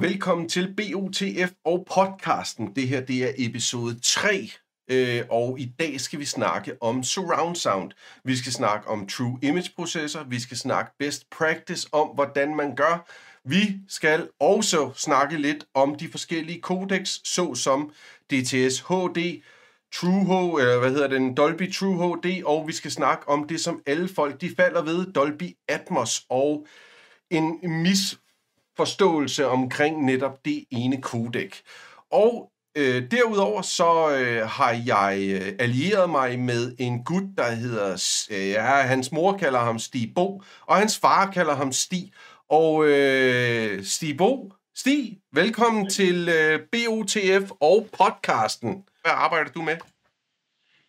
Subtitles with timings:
[0.00, 2.74] og velkommen til BOTF og podcasten.
[2.76, 4.50] Det her det er episode 3,
[4.90, 7.90] øh, og i dag skal vi snakke om surround sound.
[8.24, 12.76] Vi skal snakke om true image processor, vi skal snakke best practice om, hvordan man
[12.76, 13.10] gør.
[13.44, 17.92] Vi skal også snakke lidt om de forskellige codecs, såsom
[18.30, 19.42] DTS HD,
[19.94, 23.60] True H, eller hvad hedder den, Dolby True HD, og vi skal snakke om det,
[23.60, 26.66] som alle folk de falder ved, Dolby Atmos, og
[27.30, 28.18] en mis
[28.80, 31.60] misforståelse omkring netop det ene kodek.
[32.12, 37.92] Og øh, derudover så øh, har jeg øh, allieret mig med en gut, der hedder,
[38.30, 42.12] øh, ja, hans mor kalder ham Stig Bo, og hans far kalder ham Stig.
[42.50, 48.72] Og øh, Stig Bo, Stig, velkommen til øh, BOTF og podcasten.
[49.02, 49.76] Hvad arbejder du med?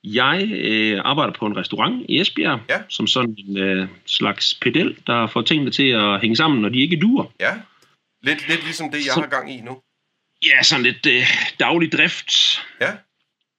[0.03, 2.81] Jeg øh, arbejder på en restaurant i Esbjerg, Ja.
[2.89, 6.79] som sådan en øh, slags pedel, der får tingene til at hænge sammen, når de
[6.79, 7.25] ikke duer.
[7.39, 7.53] Ja,
[8.23, 9.81] lidt, lidt ligesom det, jeg Så- har gang i nu.
[10.45, 11.27] Ja, sådan lidt øh,
[11.59, 12.31] daglig drift
[12.81, 12.91] Ja,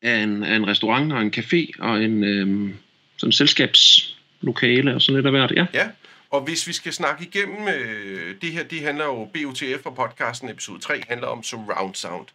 [0.03, 2.75] af en, af en restaurant og en café og en øh,
[3.17, 5.53] sådan selskabslokale og sådan lidt af hvert.
[5.57, 5.67] Ja.
[5.75, 5.89] ja.
[6.31, 10.49] Og hvis vi skal snakke igennem, øh, det her, det handler jo, BOTF og podcasten
[10.49, 12.27] episode 3 handler om surround sound.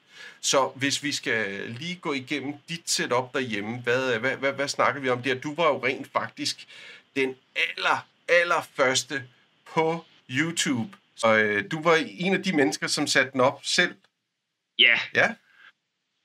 [0.41, 5.01] Så hvis vi skal lige gå igennem dit setup derhjemme, hvad, hvad, hvad, hvad snakker
[5.01, 5.35] vi om der?
[5.35, 6.67] Du var jo rent faktisk
[7.15, 9.23] den aller, aller første
[9.73, 10.89] på YouTube.
[11.23, 13.91] Og øh, du var en af de mennesker, som satte den op selv.
[14.79, 15.27] Ja, Ja,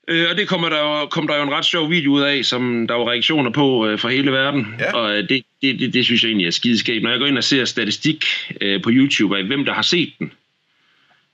[0.07, 2.45] øh, og det kommer der jo, kom der jo en ret sjov video ud af,
[2.45, 4.75] som der var reaktioner på øh, fra hele verden.
[4.79, 4.93] Ja.
[4.93, 7.03] Og øh, det, det, det, det synes jeg egentlig er skideskab.
[7.03, 8.25] Når jeg går ind og ser statistik
[8.61, 10.31] øh, på YouTube af, hvem der har set den,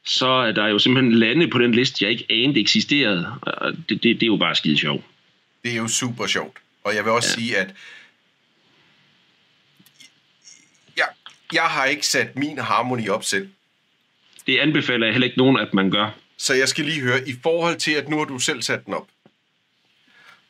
[0.05, 3.27] så er der jo simpelthen lande på den liste, jeg ikke anede eksisterede.
[3.41, 5.03] Og det, det, det er jo bare skide sjovt.
[5.63, 6.57] det er jo super sjovt.
[6.83, 7.41] Og jeg vil også ja.
[7.41, 7.73] sige, at
[11.53, 13.49] jeg, har ikke sat min harmoni op selv.
[14.47, 16.09] Det anbefaler jeg heller ikke nogen, at man gør.
[16.37, 18.93] Så jeg skal lige høre, i forhold til, at nu har du selv sat den
[18.93, 19.07] op.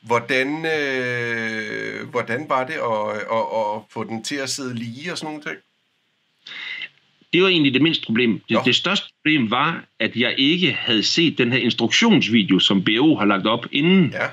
[0.02, 5.18] Hvordan, øh, hvordan var det at, at, at få den til at sidde lige og
[5.18, 5.58] sådan nogle ting?
[7.34, 8.42] Det var egentlig det mindste problem.
[8.50, 13.16] Det, det største problem var, at jeg ikke havde set den her instruktionsvideo, som BO
[13.16, 14.10] har lagt op inden.
[14.12, 14.28] Ja,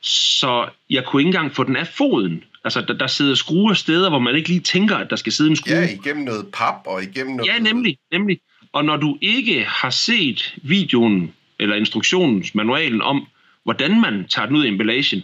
[0.00, 2.44] Så jeg kunne ikke engang få den af foden.
[2.64, 5.50] Altså, der, der sidder skruer steder, hvor man ikke lige tænker, at der skal sidde
[5.50, 5.74] en skrue.
[5.74, 7.48] ja igennem noget pap og igennem noget...
[7.48, 8.40] ja nemlig, nemlig.
[8.72, 13.26] Og når du ikke har set videoen eller instruktionens manualen om,
[13.64, 15.22] hvordan man tager den ud af emballagen,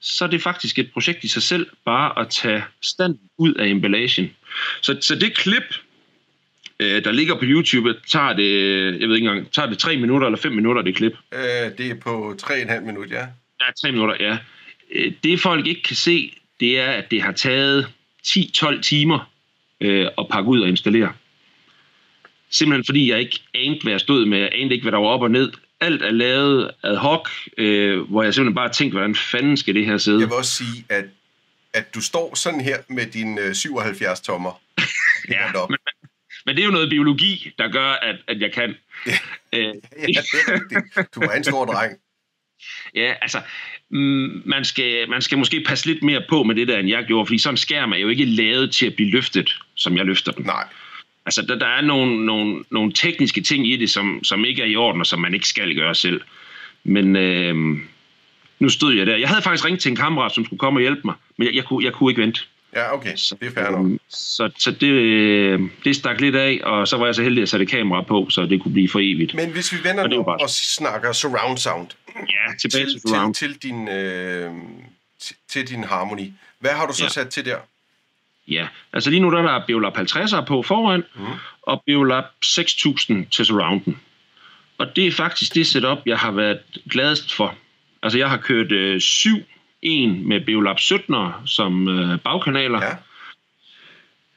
[0.00, 3.66] så er det faktisk et projekt i sig selv, bare at tage stand ud af
[3.66, 4.30] emballagen.
[4.80, 5.74] Så, så det klip,
[6.80, 8.52] øh, der ligger på YouTube, tager det,
[9.00, 11.12] jeg ved ikke engang, tager det 3 minutter eller 5 minutter, det klip.
[11.32, 11.40] Øh,
[11.78, 13.26] det er på 3,5 minutter, ja.
[13.60, 14.38] Ja, 3 minutter, ja.
[15.22, 17.92] Det folk ikke kan se, det er, at det har taget
[18.26, 19.30] 10-12 timer
[19.80, 21.12] øh, at pakke ud og installere.
[22.50, 24.38] Simpelthen fordi jeg ikke anede, hvad jeg stod med.
[24.38, 25.52] Jeg anede ikke, hvad der var op og ned.
[25.80, 27.28] Alt er lavet ad hoc,
[27.58, 30.20] øh, hvor jeg simpelthen bare tænkte, hvordan fanden skal det her sidde?
[30.20, 31.04] Jeg vil også sige, at,
[31.72, 34.60] at du står sådan her med din øh, 77 tommer.
[35.30, 35.78] Ja, men,
[36.46, 38.74] men det er jo noget biologi, der gør, at, at jeg kan.
[39.06, 39.14] Øh,
[39.62, 39.70] Ja,
[40.06, 41.14] det er rigtigt.
[41.14, 41.98] Du er en stor dreng.
[42.94, 43.40] Ja, altså,
[43.90, 47.04] mm, man skal, man skal måske passe lidt mere på med det der, end jeg
[47.04, 50.04] gjorde, fordi sådan en skærm er jo ikke lavet til at blive løftet, som jeg
[50.04, 50.44] løfter den.
[50.44, 50.64] Nej.
[51.26, 54.66] Altså, der, der er nogle, nogle, nogle tekniske ting i det, som, som ikke er
[54.66, 56.20] i orden, og som man ikke skal gøre selv.
[56.84, 57.78] Men øh,
[58.58, 59.16] nu stod jeg der.
[59.16, 61.54] Jeg havde faktisk ringet til en kammerat, som skulle komme og hjælpe mig, men jeg,
[61.54, 62.40] jeg, kunne, jeg kunne ikke vente.
[62.74, 63.12] Ja, okay.
[63.12, 63.86] Det er fair nok.
[64.08, 67.48] Så, så det, øh, det stak lidt af, og så var jeg så heldig at
[67.48, 69.34] sætte kamera på, så det kunne blive for evigt.
[69.34, 73.00] Men hvis vi vender Og nu bare- og snakker surround sound Ja, tilbage til, til
[73.08, 73.34] surround.
[73.34, 74.50] til, til, din, øh,
[75.20, 77.08] til, til din harmoni, hvad har du så Ja.
[77.08, 77.56] sat til der?
[78.48, 81.24] Ja, altså lige nu der er der Beolab 50'er på foran, mm.
[81.62, 84.00] og Beolab 6000 til surrounden.
[84.78, 86.58] Og det er faktisk det setup, jeg har været
[86.90, 87.54] gladest for.
[88.02, 89.36] Altså jeg har kørt øh, 7
[89.82, 92.96] en med Beolab 17'er som øh, bagkanaler, Ja,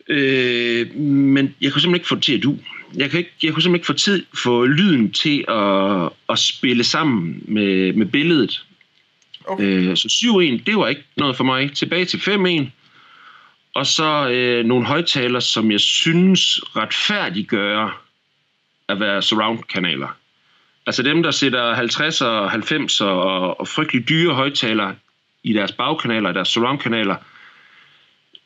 [0.10, 2.58] øh, men jeg kunne simpelthen ikke få det til at du.
[2.96, 6.84] Jeg, kan ikke, jeg kunne simpelthen ikke få, tid, få lyden til at, at spille
[6.84, 8.66] sammen med, med billedet.
[9.46, 9.90] okay.
[9.90, 10.08] Øh, så
[10.60, 11.72] 7-1, det var ikke noget for mig.
[11.74, 12.70] Tilbage til 5-1.
[13.76, 18.02] Og så øh, nogle højtaler, som jeg synes retfærdiggør
[18.90, 20.08] at være surround-kanaler.
[20.86, 24.94] Altså dem, der sætter 50 og 90 og, og frygtelig dyre højtaler
[25.44, 27.16] i deres bagkanaler, deres surround-kanaler,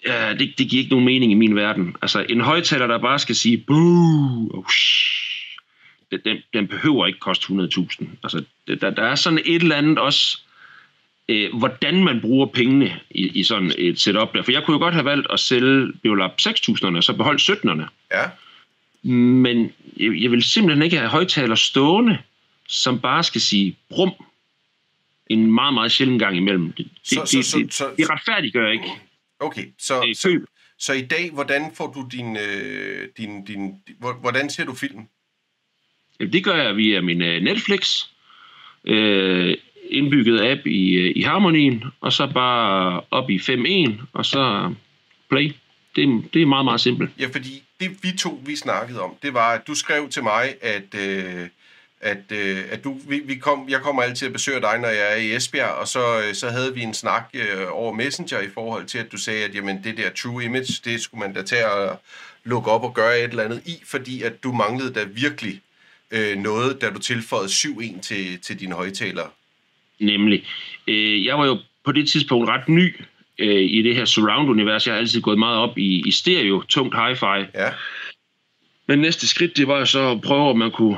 [0.08, 1.96] ja, det, det giver ikke nogen mening i min verden.
[2.02, 5.14] Altså en højtaler, der bare skal sige boo, og shh,
[6.26, 8.06] den, den, behøver ikke koste 100.000.
[8.24, 10.40] Altså, der, der er sådan et eller andet også,
[11.30, 14.42] øh, hvordan man bruger pengene i, i sådan et setup der.
[14.42, 17.84] For jeg kunne jo godt have valgt at sælge Beolab 6000'erne, og så beholde 17'erne.
[18.12, 18.30] Ja,
[19.12, 22.18] Men jeg, jeg vil simpelthen ikke have højtaler stående,
[22.68, 24.12] som bare skal sige brum
[25.34, 26.72] en meget, meget sjældent gang imellem.
[26.72, 28.86] Det, Så- det, så- det, så- det, så- det retfærdiggør ikke
[29.40, 30.40] Okay, så, det så,
[30.80, 35.00] så i dag, hvordan får du din, øh, din, din, hvor- hvordan ser du film?
[36.20, 38.04] Jamen, det gør jeg via min øh, Netflix,
[38.86, 39.58] øh,
[39.90, 44.74] indbygget app i, øh, i Harmonien, og så bare op i 5.1, og så
[45.30, 45.52] play.
[45.96, 47.12] Det, det er meget, meget simpelt.
[47.20, 50.56] Ja, fordi det vi to, vi snakkede om, det var, at du skrev til mig,
[50.62, 51.48] at, øh,
[52.04, 55.12] at, øh, at du, vi, vi kom, jeg kommer altid at besøge dig, når jeg
[55.12, 58.50] er i Esbjerg, og så, øh, så havde vi en snak øh, over Messenger i
[58.54, 61.42] forhold til, at du sagde, at jamen, det der True Image, det skulle man da
[61.42, 62.02] tage og
[62.44, 65.62] lukke op og gøre et eller andet i, fordi at du manglede da virkelig
[66.12, 69.30] øh, noget, da du tilføjede 7.1 til, til dine højtalere.
[70.00, 70.46] Nemlig.
[70.88, 72.96] Øh, jeg var jo på det tidspunkt ret ny
[73.40, 74.88] øh, i det her surround-univers.
[74.88, 77.40] Jeg har altid gået meget op i, i stereo, tungt hi-fi.
[77.56, 77.70] Ja,
[78.88, 80.98] Men næste skridt, det var jo så at prøve, om man kunne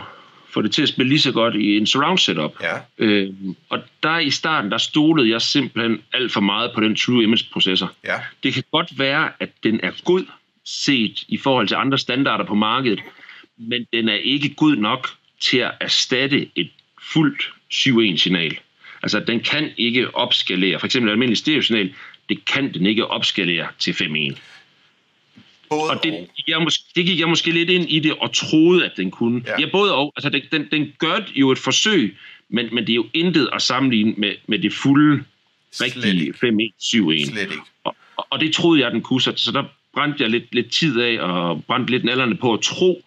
[0.56, 2.54] få det til at spille lige så godt i en surround setup.
[2.62, 3.34] ja, Øh,
[3.70, 7.46] og der i starten, der stolede jeg simpelthen alt for meget på den True Image
[7.54, 7.92] processor.
[8.06, 10.26] ja, Det kan godt være, at den er god
[10.66, 13.00] set i forhold til andre standarder på markedet,
[13.58, 15.08] men den er ikke god nok
[15.40, 16.70] til at erstatte et
[17.12, 17.42] fuldt
[17.74, 18.58] 7.1-signal.
[19.04, 20.80] Altså, den kan ikke opskalere.
[20.80, 21.94] For eksempel et almindeligt stereo-signal,
[22.30, 24.36] det kan den ikke opskalere til 5.1.
[25.70, 28.34] både Og det gik, jeg måske, det gik jeg måske lidt ind i det og
[28.34, 29.44] troede, at den kunne.
[29.48, 29.62] Ja.
[29.62, 30.14] Ja, både og.
[30.16, 32.18] Altså, den, den, den gør jo et forsøg,
[32.50, 35.24] men, men det er jo intet at sammenligne med, med det fulde,
[35.82, 36.48] rigtige ikke.
[36.48, 37.32] 5.1, 7.1.
[37.32, 37.64] Slet ikke.
[37.84, 39.64] Og, og- det troede jeg, den kunne, så, så der
[39.94, 43.04] brændte jeg lidt, lidt tid af, og brændte lidt nallerne på at tro,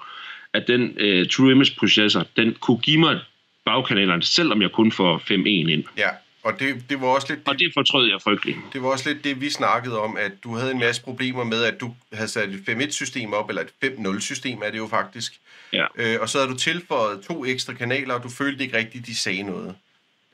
[0.52, 3.18] at den uh, True Image processor, den kunne give mig
[3.64, 5.84] bagkanalerne, selvom jeg kun får 5.1 ind.
[5.96, 6.08] Ja,
[6.42, 8.58] og det, det var også lidt det, Og det fortrød jeg frygteligt.
[8.72, 11.64] Det var også lidt det, vi snakkede om, at du havde en masse problemer med,
[11.64, 15.38] at du havde sat et 5.1-system op, eller et 5.0-system er det jo faktisk.
[15.72, 15.86] Ja.
[15.96, 19.14] Øh, og så havde du tilføjet to ekstra kanaler, og du følte ikke rigtigt, de
[19.14, 19.74] sagde noget.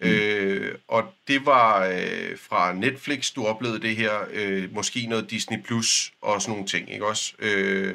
[0.01, 0.09] Mm.
[0.09, 5.63] Øh, og det var øh, fra Netflix, du oplevede det her, øh, måske noget Disney
[5.63, 7.33] Plus og sådan nogle ting, ikke også?
[7.39, 7.95] Øh,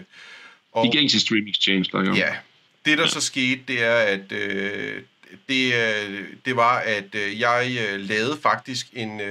[0.72, 2.14] og, De gængse streaming exchange, der jo.
[2.14, 2.36] Ja,
[2.86, 5.02] det der så skete, det er, at øh,
[5.50, 9.22] det, øh, det var, at øh, jeg øh, lavede faktisk en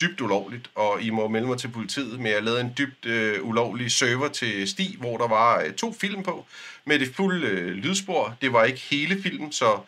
[0.00, 3.42] dybt ulovligt, og I må melde mig til politiet, men jeg lavede en dybt øh,
[3.48, 6.46] ulovlig server til Sti, hvor der var øh, to film på,
[6.86, 8.36] med det fulde øh, lydspor.
[8.42, 9.78] Det var ikke hele filmen, så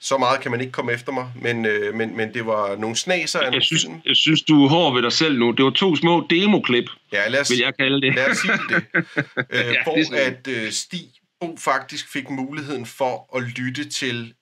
[0.00, 2.96] så meget kan man ikke komme efter mig, men, øh, men, men det var nogle
[2.96, 4.00] snaser af Jeg synes, film.
[4.06, 5.50] jeg synes, du er hård ved dig selv nu.
[5.50, 8.14] Det var to små demoklip, Ja, lad os, vil jeg kalde det.
[8.14, 8.84] Lad os sige det.
[9.50, 11.10] øh, Ja, hvor det at øh, Stig
[11.40, 14.34] Bo faktisk fik muligheden for at lytte til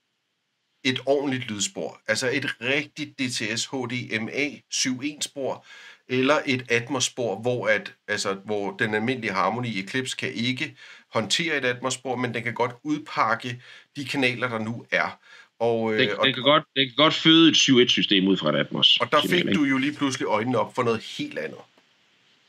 [0.85, 2.01] et ordentligt lydspor.
[2.09, 5.67] Altså et rigtigt DTS HDMA 7.1-spor,
[6.09, 10.77] eller et Atmos-spor, hvor, at, altså, hvor den almindelige Harmony Eclipse kan ikke
[11.13, 13.63] håndtere et Atmos-spor, men den kan godt udpakke
[13.97, 15.19] de kanaler, der nu er.
[15.59, 18.49] Og, Det, øh, og, det, kan godt, det kan godt føde et 7.1-system ud fra
[18.49, 18.99] et Atmos.
[19.01, 21.59] og der fik du jo lige pludselig øjnene op for noget helt andet.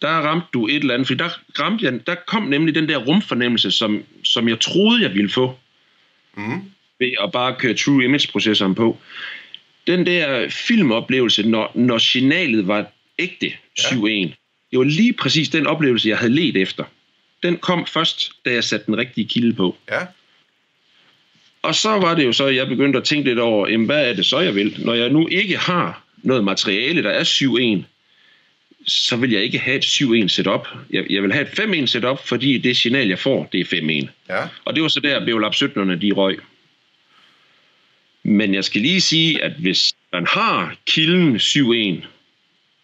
[0.01, 2.97] der ramte du et eller andet, fordi der, ramte jeg, der kom nemlig den der
[2.97, 5.57] rumfornemmelse, som, som jeg troede, jeg ville få,
[6.35, 6.71] Mm.
[7.03, 8.97] Ved at bare køre True Image-processoren på.
[9.87, 12.85] Den der filmoplevelse, når, når signalet var
[13.19, 14.33] ægte 7.1,
[14.71, 16.83] det var lige præcis den oplevelse, jeg havde let efter.
[17.43, 19.77] Den kom først, da jeg satte den rigtige kilde på.
[19.91, 19.99] Ja,
[21.61, 24.09] Og så var det jo så, at jeg begyndte at tænke lidt over, jamen, hvad
[24.09, 24.75] er det så, jeg vil?
[24.79, 27.83] Når jeg nu ikke har noget materiale, der er 7.1,
[28.87, 30.67] så vil jeg ikke have et 7.1 setup.
[30.89, 34.07] Jeg, jeg vil have et 5.1 setup, fordi det signal, jeg får, det er 5.1.
[34.29, 34.47] ja.
[34.65, 36.39] Og det var så der, Beolab 17'erne, de røg.
[38.23, 42.05] Men jeg skal lige sige, at hvis man har kilden 7.1,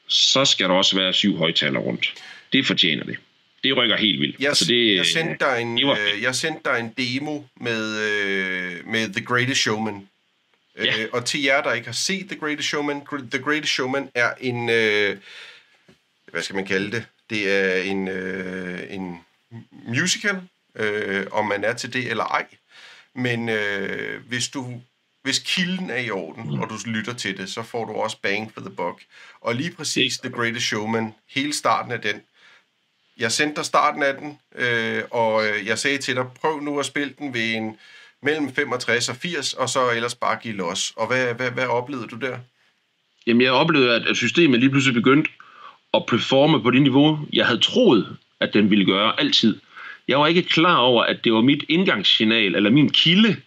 [0.08, 2.14] så skal der også være syv højtaler rundt.
[2.54, 3.18] Det fortjener det.
[3.64, 4.40] Det rykker helt vildt.
[4.40, 7.42] Jeg, altså det, jeg, sendte dig en, det var øh, jeg sendte dig en demo
[7.56, 10.08] med, øh, med The Greatest Showman.
[10.78, 11.02] Ja.
[11.02, 14.34] Øh, og til jer, der ikke har set The Greatest Showman, The Greatest Showman er
[14.42, 15.18] en, øh,
[16.32, 17.06] hvad skal man kalde det?
[17.30, 19.18] Det er en, øh, en
[19.88, 20.36] musical,
[20.76, 22.46] øh, om man er til det eller ej.
[23.16, 24.82] Men øh, hvis du
[25.24, 26.60] hvis kilden er i orden, Mm.
[26.60, 29.02] og du lytter til det, så får du også bang for the buck.
[29.42, 32.22] Og lige præcis The Greatest Showman, hele starten af den,
[33.18, 36.80] jeg sendte dig starten af den, øh, og øh, jeg sagde til dig, prøv nu
[36.80, 37.78] at spille den ved en
[38.22, 40.94] mellem 65 og 80, og så ellers bare give los.
[40.96, 42.38] Og hvad, hvad, hvad oplevede du der?
[43.28, 45.30] Jamen, jeg oplevede, at at systemet lige pludselig begyndte
[45.94, 49.60] at performe på det niveau, jeg havde troet, at den ville gøre altid.
[50.08, 53.42] Jeg var ikke klar over, at det var mit indgangssignal, eller min kilde,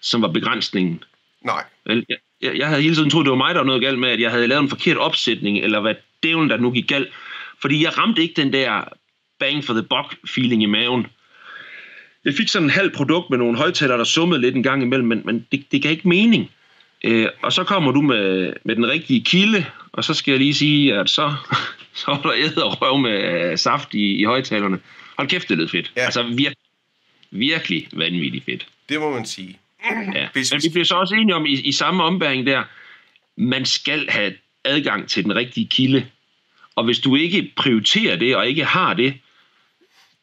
[0.00, 1.02] som var begrænsningen.
[1.48, 3.98] Nej, Jeg, jeg, jeg havde hele tiden troet, det var mig, der var noget galt
[3.98, 7.08] med, at jeg havde lavet en forkert opsætning, eller hvad dævlen der nu gik galt.
[7.60, 8.84] Fordi jeg ramte ikke den der
[9.38, 11.06] bang for the buck feeling i maven.
[12.24, 15.08] jeg fik sådan en halv produkt med nogle højtalere, der summede lidt en gang imellem,
[15.08, 16.50] men, men det, det gav ikke mening.
[17.04, 20.54] Øh, og så kommer du med, med den rigtige kilde, og så skal jeg lige
[20.54, 21.34] sige, at så,
[22.00, 24.78] så er der æder og røv med uh, saft i, i højtalerne.
[25.18, 25.92] Hold kæft, det lød fedt.
[25.96, 26.04] Ja.
[26.04, 26.50] Altså vir,
[27.30, 28.66] virkelig vanvittigt fedt.
[28.88, 29.58] Det må man sige.
[29.84, 30.28] Ja.
[30.34, 32.62] Men vi bliver så også enige om, i, i samme ombæring der,
[33.36, 36.06] man skal have adgang til den rigtige kilde.
[36.76, 39.14] Og hvis du ikke prioriterer det, og ikke har det,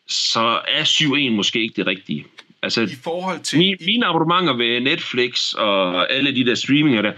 [0.08, 2.26] så er 7.1 måske ikke det rigtige.
[2.62, 3.58] Altså, I forhold til...
[3.58, 7.14] Mine, mine abonnementer ved Netflix og alle de der streaminger der,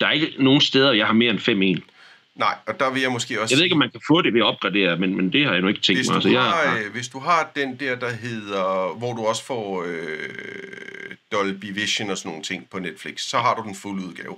[0.00, 1.91] der er ikke nogen steder, jeg har mere end 5.1.
[2.34, 4.34] Nej, og der vil jeg måske også Jeg ved ikke, om man kan få det
[4.34, 6.22] ved at opgradere, men, men det har jeg nu ikke tænkt hvis mig.
[6.22, 9.44] Du altså, har, jeg, øh, hvis du har den der, der hedder, hvor du også
[9.44, 14.06] får øh, Dolby Vision og sådan nogle ting på Netflix, så har du den fulde
[14.06, 14.36] udgave.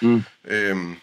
[0.00, 0.24] Mm.
[0.44, 0.96] Øhm,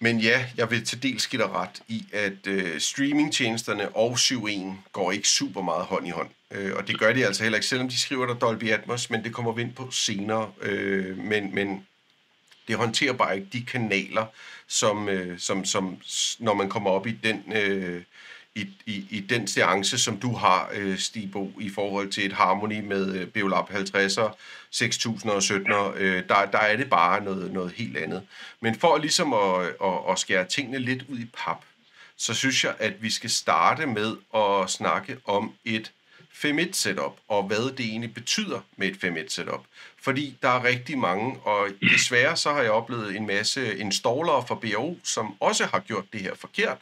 [0.00, 4.90] men ja, jeg vil til dels give dig ret i, at øh, streamingtjenesterne og 7.1
[4.92, 6.28] går ikke super meget hånd i hånd.
[6.50, 9.24] Øh, og det gør de altså heller ikke, selvom de skriver der Dolby Atmos, men
[9.24, 10.50] det kommer vi ind på senere.
[10.62, 11.86] Øh, men, men
[12.68, 14.26] det håndterer bare ikke de kanaler,
[14.68, 15.98] som, øh, som, som
[16.38, 18.02] når man kommer op i den, øh,
[18.54, 22.80] i, i, i den seance, som du har, øh, Stibo, i forhold til et Harmony
[22.80, 24.36] med øh, Biolab 50'er,
[24.70, 28.22] 6000 og 17'er, øh, der, der er det bare noget, noget helt andet.
[28.60, 31.62] Men for ligesom at, at, at skære tingene lidt ud i pap,
[32.16, 35.92] så synes jeg, at vi skal starte med at snakke om et
[36.34, 39.64] 5.1 setup, og hvad det egentlig betyder med et 5.1 setup.
[40.04, 44.54] Fordi der er rigtig mange, og desværre så har jeg oplevet en masse installere fra
[44.54, 46.78] BAO, som også har gjort det her forkert.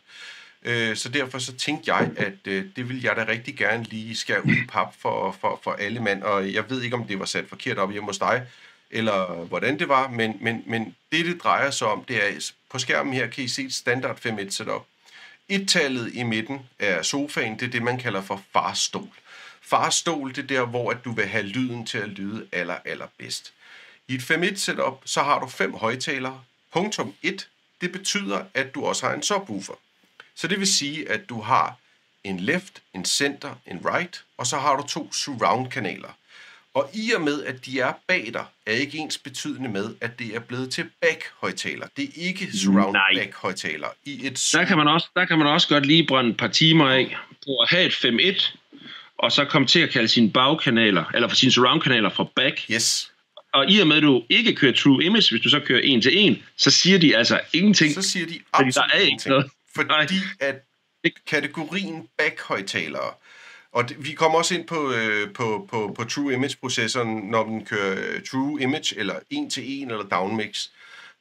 [0.62, 4.16] Øh, så derfor så tænkte jeg, at øh, det vil jeg da rigtig gerne lige
[4.16, 6.22] skære ud i pap for, for, for alle mand.
[6.22, 8.42] Og jeg ved ikke, om det var sat forkert op hjemme hos dig,
[8.90, 12.78] eller hvordan det var, men, men, men det, det drejer sig om, det er, på
[12.78, 14.86] skærmen her kan I se et standard 5.1 setup.
[15.48, 19.08] Et-tallet i midten er sofaen, det er det, man kalder for farstol.
[19.62, 23.06] Farstol, det er der, hvor at du vil have lyden til at lyde aller, aller
[23.18, 23.52] bedst.
[24.08, 26.40] I et 5.1 setup, så har du fem højtalere.
[26.72, 27.48] Punktum 1,
[27.80, 29.74] det betyder, at du også har en subwoofer.
[30.34, 31.76] Så det vil sige, at du har
[32.24, 36.16] en left, en center, en right, og så har du to surround-kanaler.
[36.74, 40.18] Og i og med, at de er bag dig, er ikke ens betydende med, at
[40.18, 41.86] det er blevet til back-højtaler.
[41.96, 43.88] Det er ikke surround back-højtaler.
[44.04, 46.48] I et der, kan man også, der kan man også godt lige brænde et par
[46.48, 47.16] timer af
[47.46, 48.56] på at have et 5.1,
[49.22, 52.60] og så komme til at kalde sine bagkanaler, eller for sine surround-kanaler for back.
[52.70, 53.12] Yes.
[53.52, 56.02] Og i og med, at du ikke kører True Image, hvis du så kører en
[56.02, 57.94] til en, så siger de altså ingenting.
[57.94, 59.30] Så siger de fordi absolut der er ingenting.
[59.30, 59.50] noget.
[59.74, 60.64] Fordi at
[61.26, 63.14] kategorien back-højtalere,
[63.72, 67.64] og det, vi kommer også ind på, øh, på, på, på True Image-processoren, når den
[67.64, 70.68] kører øh, True Image, eller en til en eller downmix.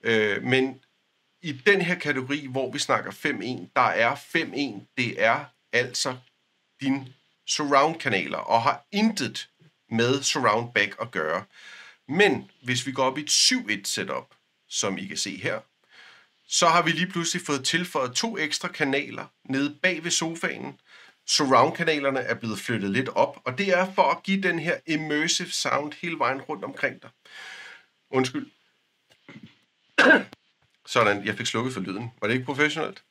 [0.04, 0.80] Øh, men
[1.42, 6.16] i den her kategori, hvor vi snakker 5.1, der er 5.1, det er altså
[6.82, 7.08] din
[7.52, 9.50] surround-kanaler, og har intet
[9.90, 11.44] med surround back at gøre.
[12.08, 14.26] Men hvis vi går op i et 7.1 setup,
[14.70, 15.60] som I kan se her,
[16.48, 20.80] så har vi lige pludselig fået tilføjet to ekstra kanaler nede bag ved sofaen.
[21.28, 25.52] Surround-kanalerne er blevet flyttet lidt op, og det er for at give den her immersive
[25.52, 27.10] sound hele vejen rundt omkring dig.
[28.10, 28.52] Undskyld.
[30.86, 32.12] Sådan, jeg fik slukket for lyden.
[32.22, 33.04] Var det ikke professionelt?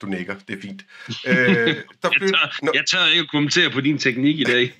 [0.00, 0.82] Du nikker, det er fint.
[1.26, 1.36] Øh,
[2.02, 4.74] der Jeg tør, jeg tør ikke at kommentere på din teknik i dag.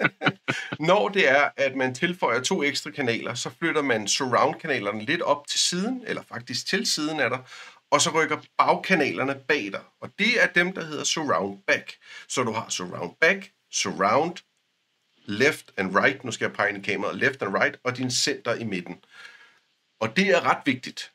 [0.88, 5.46] Når det er, at man tilføjer to ekstra kanaler, så flytter man surround-kanalerne lidt op
[5.46, 7.38] til siden, eller faktisk til siden af dig,
[7.90, 9.80] og så rykker bagkanalerne bag dig.
[10.00, 11.96] Og det er dem, der hedder surround back.
[12.28, 14.36] Så du har surround back, surround,
[15.28, 18.10] left and right, nu skal jeg pege ind i kameraet, left and right, og din
[18.10, 18.96] center i midten.
[20.00, 21.12] Og det er ret vigtigt.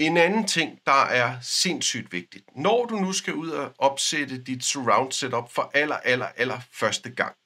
[0.00, 2.44] En anden ting, der er sindssygt vigtigt.
[2.56, 7.10] Når du nu skal ud og opsætte dit surround setup for aller, aller, aller første
[7.10, 7.36] gang,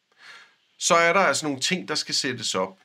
[0.79, 2.79] så er der altså nogle ting, der skal sættes op.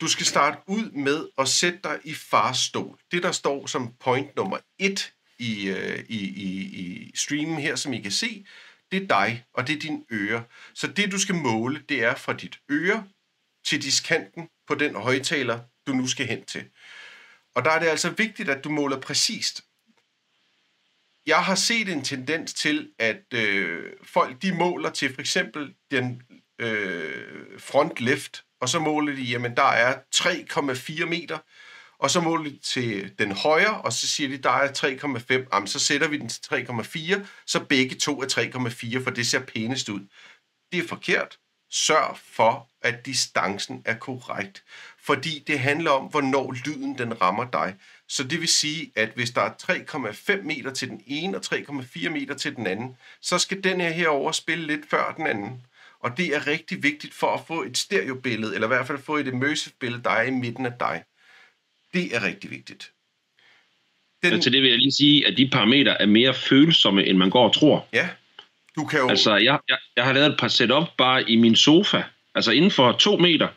[0.00, 2.98] Du skal starte ud med at sætte dig i farstol.
[3.12, 7.92] Det, der står som point nummer et i, øh, i, i, i streamen her, som
[7.92, 8.46] I kan se,
[8.92, 10.42] det er dig, og det er dine ører.
[10.74, 13.04] Så det, du skal måle, det er fra dit øre
[13.64, 16.64] til diskanten på den højtaler, du nu skal hen til.
[17.56, 19.64] Og der er det altså vigtigt, at du måler præcist.
[21.26, 26.22] Jeg har set en tendens til, at øh, folk de måler til for eksempel den
[26.58, 31.38] øh, front left, og så måler de, jamen der er 3,4 meter,
[31.98, 34.68] og så måler de til den højre, og så siger de, der er
[35.38, 38.26] 3,5, jamen så sætter vi den til 3,4, så begge to er
[38.98, 40.00] 3,4, for det ser pænest ud.
[40.72, 41.38] Det er forkert.
[41.70, 44.64] sørg for, at distancen er korrekt.
[45.06, 47.74] Fordi det handler om, hvornår lyden den rammer dig.
[48.08, 49.50] Så det vil sige, at hvis der er
[50.36, 53.90] 3,5 meter til den ene og 3,4 meter til den anden, så skal den her
[53.90, 55.62] herover spille lidt før den anden.
[56.00, 59.16] Og det er rigtig vigtigt for at få et stereobillede, eller i hvert fald få
[59.16, 61.02] et immersive billede, der er i midten af dig.
[61.94, 62.92] Det er rigtig vigtigt.
[64.22, 64.32] Den...
[64.32, 67.48] Altså det vil jeg lige sige, at de parametre er mere følsomme, end man går
[67.48, 67.88] og tror.
[67.92, 68.08] Ja,
[68.76, 69.08] du kan jo...
[69.08, 72.02] Altså, jeg, jeg, jeg har lavet et par setup bare i min sofa.
[72.34, 73.48] Altså inden for to meter,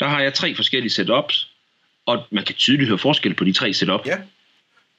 [0.00, 1.50] der har jeg tre forskellige setups,
[2.06, 4.06] og man kan tydeligt høre forskel på de tre setup.
[4.06, 4.18] Ja,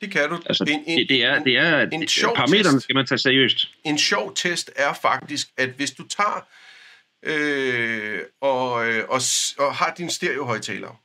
[0.02, 0.40] det kan du.
[0.46, 3.20] Altså, en, en, det, det er, det er en, en parametrene test, skal man tage
[3.20, 3.70] seriøst.
[3.84, 6.48] En sjov test er faktisk, at hvis du tager
[7.24, 9.22] øh, og, øh, og,
[9.58, 11.02] og har din stereohøjtaler,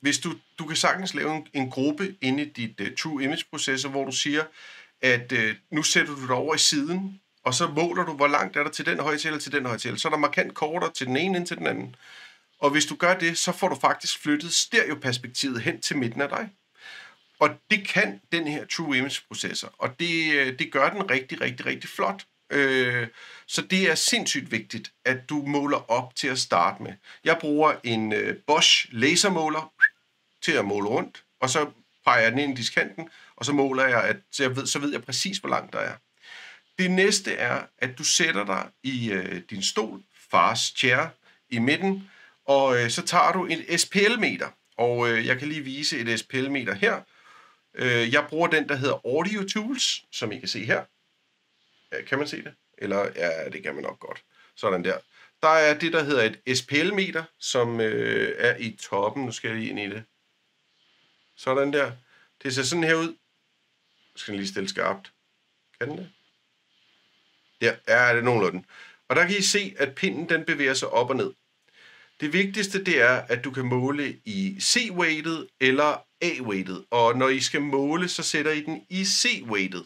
[0.00, 3.44] hvis du, du kan sagtens lave en, en gruppe inde i dit uh, True Image
[3.50, 4.42] processor, hvor du siger,
[5.02, 5.38] at uh,
[5.70, 8.70] nu sætter du dig over i siden, og så måler du, hvor langt er der
[8.70, 9.96] til den højtaler til den højtaler.
[9.96, 11.96] Så er der markant kortere til den ene end til den anden.
[12.60, 16.28] Og hvis du gør det, så får du faktisk flyttet stereoperspektivet hen til midten af
[16.28, 16.48] dig.
[17.38, 21.40] Og det kan den her True Image processor, og det, øh, det gør den rigtig,
[21.40, 22.26] rigtig, rigtig flot.
[22.50, 23.08] Øh,
[23.46, 26.92] så det er sindssygt vigtigt, at du måler op til at starte med.
[27.24, 29.72] Jeg bruger en øh, Bosch lasermåler
[30.42, 31.70] til at måle rundt, og så
[32.04, 34.78] peger jeg den ind i diskanten, og så måler jeg, at, så, jeg ved, så
[34.78, 35.94] ved jeg præcis, hvor langt der er.
[36.78, 41.06] Det næste er, at du sætter dig i øh, din stol, fars chair,
[41.50, 42.10] i midten,
[42.44, 44.48] og øh, så tager du en SPL-meter.
[44.76, 47.02] Og øh, jeg kan lige vise et SPL-meter her.
[47.74, 50.84] Øh, jeg bruger den, der hedder Audio Tools, som I kan se her.
[51.92, 52.54] Ja, kan man se det?
[52.78, 54.24] Eller ja, det kan man nok godt.
[54.54, 54.98] Sådan der.
[55.42, 59.24] Der er det, der hedder et SPL-meter, som øh, er i toppen.
[59.24, 60.04] Nu skal jeg lige ind i det.
[61.36, 61.92] Sådan der.
[62.42, 63.08] Det ser sådan her ud.
[63.08, 65.12] Nu skal lige stille skarpt.
[65.78, 66.10] Kan den det?
[67.60, 68.64] Der er det nogenlunde.
[69.08, 71.32] Og der kan I se, at pinden den bevæger sig op og ned.
[72.20, 76.84] Det vigtigste det er, at du kan måle i C-weighted eller A-weighted.
[76.90, 79.84] Og når I skal måle, så sætter I den i C-weighted.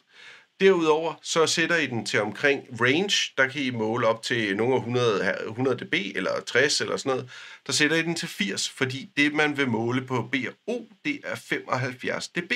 [0.60, 4.76] Derudover så sætter I den til omkring range, der kan I måle op til nogle
[4.76, 7.30] 100, 100 dB eller 60 eller sådan noget.
[7.66, 10.86] Der sætter I den til 80, fordi det man vil måle på B og O,
[11.04, 12.52] det er 75 dB.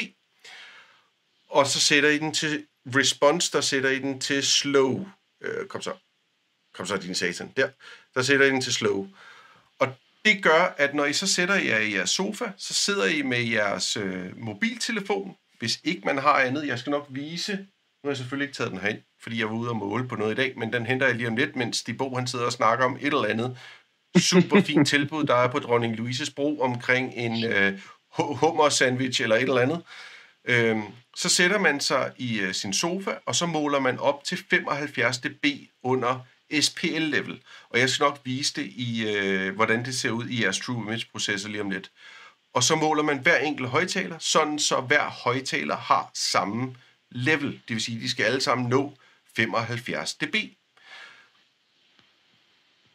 [1.49, 5.09] Og så sætter I den til response, der sætter I den til slow.
[5.41, 5.93] Øh, kom så.
[6.75, 7.53] Kom så, din satan.
[7.57, 7.69] Der.
[8.14, 9.09] Der sætter I den til slow.
[10.25, 13.43] Det gør, at når I så sætter jer i jeres sofa, så sidder I med
[13.43, 16.67] jeres øh, mobiltelefon, hvis ikke man har andet.
[16.67, 17.67] Jeg skal nok vise
[18.03, 20.17] nu har jeg selvfølgelig ikke taget den herind, fordi jeg var ude og måle på
[20.17, 22.45] noget i dag, men den henter jeg lige om lidt, mens de Bo han sidder
[22.45, 23.59] og snakker om et eller andet
[24.19, 27.81] super fint tilbud, der er på Dronning Louises Bro omkring en øh,
[28.13, 29.83] hummer sandwich eller et eller andet.
[30.45, 30.83] Øhm,
[31.17, 35.19] så sætter man sig i øh, sin sofa, og så måler man op til 75
[35.19, 35.47] dB
[35.83, 36.27] under
[36.61, 37.43] SPL-level.
[37.71, 40.83] Og jeg skal nok vise det i, øh, hvordan det ser ud i jeres True
[40.83, 41.91] Image processor lige om lidt.
[42.53, 46.77] Og så måler man hver enkelt højtaler, sådan så hver højtaler har samme
[47.11, 48.93] level, det vil sige, at de skal alle sammen nå
[49.37, 50.35] 75 dB.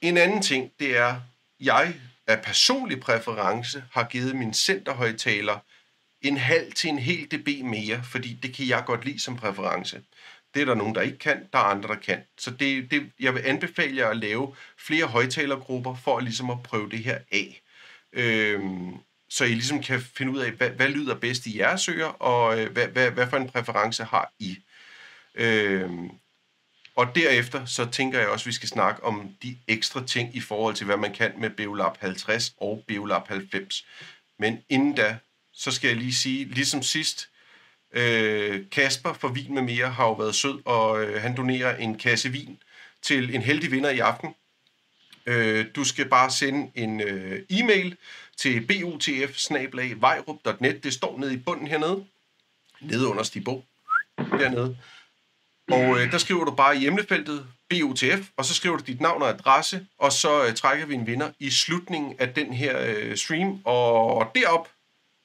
[0.01, 1.21] En anden ting, det er,
[1.59, 1.95] jeg
[2.27, 5.59] af personlig præference har givet min centerhøjtaler
[6.21, 10.01] en halv til en hel dB mere, fordi det kan jeg godt lide som præference.
[10.53, 12.23] Det er der nogen, der ikke kan, der er andre, der kan.
[12.37, 16.89] Så det, det, jeg vil anbefale jer at lave flere højtalergrupper for ligesom at prøve
[16.89, 17.61] det her af.
[18.13, 18.97] Øhm,
[19.29, 22.59] så I ligesom kan finde ud af, hvad, hvad lyder bedst i jeres ører, og
[22.59, 24.57] øh, hvad, hvad, hvad for en præference har I.
[25.35, 26.09] Øhm,
[26.95, 30.39] og derefter, så tænker jeg også, at vi skal snakke om de ekstra ting i
[30.39, 33.85] forhold til, hvad man kan med Beolab 50 og Beolab 90.
[34.39, 35.17] Men inden da,
[35.53, 37.29] så skal jeg lige sige, ligesom sidst,
[37.93, 41.97] øh, Kasper fra Vin med mere har jo været sød, og øh, han donerer en
[41.97, 42.57] kasse vin
[43.01, 44.35] til en heldig vinder i aften.
[45.25, 47.97] Øh, du skal bare sende en øh, e-mail
[48.37, 48.67] til
[50.25, 52.05] botf Det står nede i bunden hernede.
[52.81, 53.63] Nede under Stibo.
[54.17, 54.77] Dernede.
[55.71, 59.21] Og øh, der skriver du bare i emnefeltet BOTF, og så skriver du dit navn
[59.21, 63.17] og adresse, og så øh, trækker vi en vinder i slutningen af den her øh,
[63.17, 63.61] stream.
[63.65, 64.69] Og derop,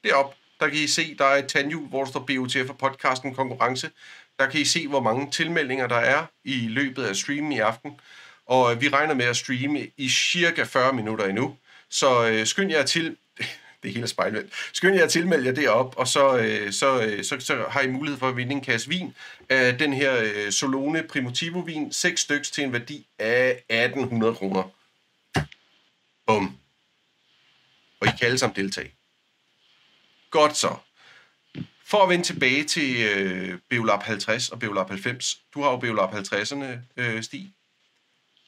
[0.05, 3.35] derop, der kan I se, der er et tandhjul, hvor der står BOTF og podcasten
[3.35, 3.91] konkurrence.
[4.39, 8.01] Der kan I se, hvor mange tilmeldinger der er i løbet af streamen i aften.
[8.47, 11.57] Og øh, vi regner med at streame i cirka 40 minutter endnu.
[11.89, 13.17] Så øh, skynd jer til,
[13.83, 17.41] det er spejlvendt, skynd jer at tilmelde jer derop, og så, øh, så, øh, så,
[17.41, 19.15] så har I mulighed for at vinde en kasse vin
[19.49, 24.63] af den her øh, Solone Primitivo vin, 6 styks til en værdi af 1800 kroner.
[26.27, 26.57] Bum.
[28.01, 28.98] Og I kan alle sammen deltage.
[30.31, 30.77] Godt så.
[31.87, 35.39] For at vende tilbage til øh, Beolab 50 og Beolab 90.
[35.55, 36.65] Du har jo Beolab 50'erne,
[36.97, 37.51] øh, Stig.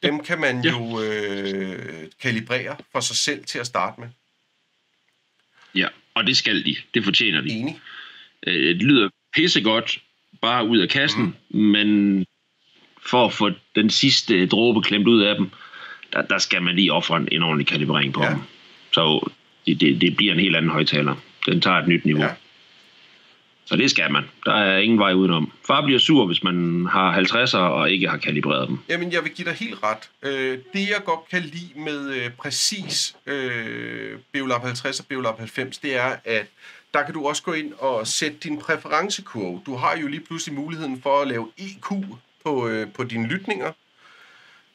[0.02, 4.08] dem kan man jo øh, kalibrere for sig selv til at starte med.
[5.74, 6.76] Ja, og det skal de.
[6.94, 7.50] Det fortjener de.
[7.50, 7.80] Enig.
[8.46, 10.02] Øh, det lyder pissegodt,
[10.42, 11.60] bare ud af kassen, mm.
[11.60, 12.26] men
[13.06, 15.50] for at få den sidste dråbe klemt ud af dem,
[16.12, 18.30] der, der skal man lige ofre en, en ordentlig kalibrering på Ja.
[18.30, 18.38] dem.
[18.92, 19.30] Så
[19.66, 21.16] det, det, det bliver en helt anden højtaler.
[21.46, 22.22] Den tager et nyt niveau.
[22.22, 22.30] Ja.
[23.70, 24.24] Så det skal man.
[24.44, 25.52] Der er ingen vej udenom.
[25.66, 28.78] Far bliver sur, hvis man har 50'er og ikke har kalibreret dem.
[28.88, 30.10] Jamen, jeg vil give dig helt ret.
[30.22, 35.78] Øh, det, jeg godt kan lide med øh, præcis øh, Beolab 50 og Beolab 90,
[35.78, 36.46] det er, at
[36.94, 39.60] der kan du også gå ind og sætte din præferencekurve.
[39.66, 41.88] Du har jo lige pludselig muligheden for at lave EQ
[42.44, 43.72] på, øh, på dine lytninger.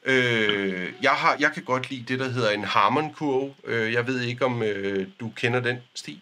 [0.06, 3.54] Øh, jeg, har, jeg kan godt lide det, der hedder en Harmon-kurve.
[3.66, 6.20] Øh, jeg ved ikke, om øh, du kender den, Stig?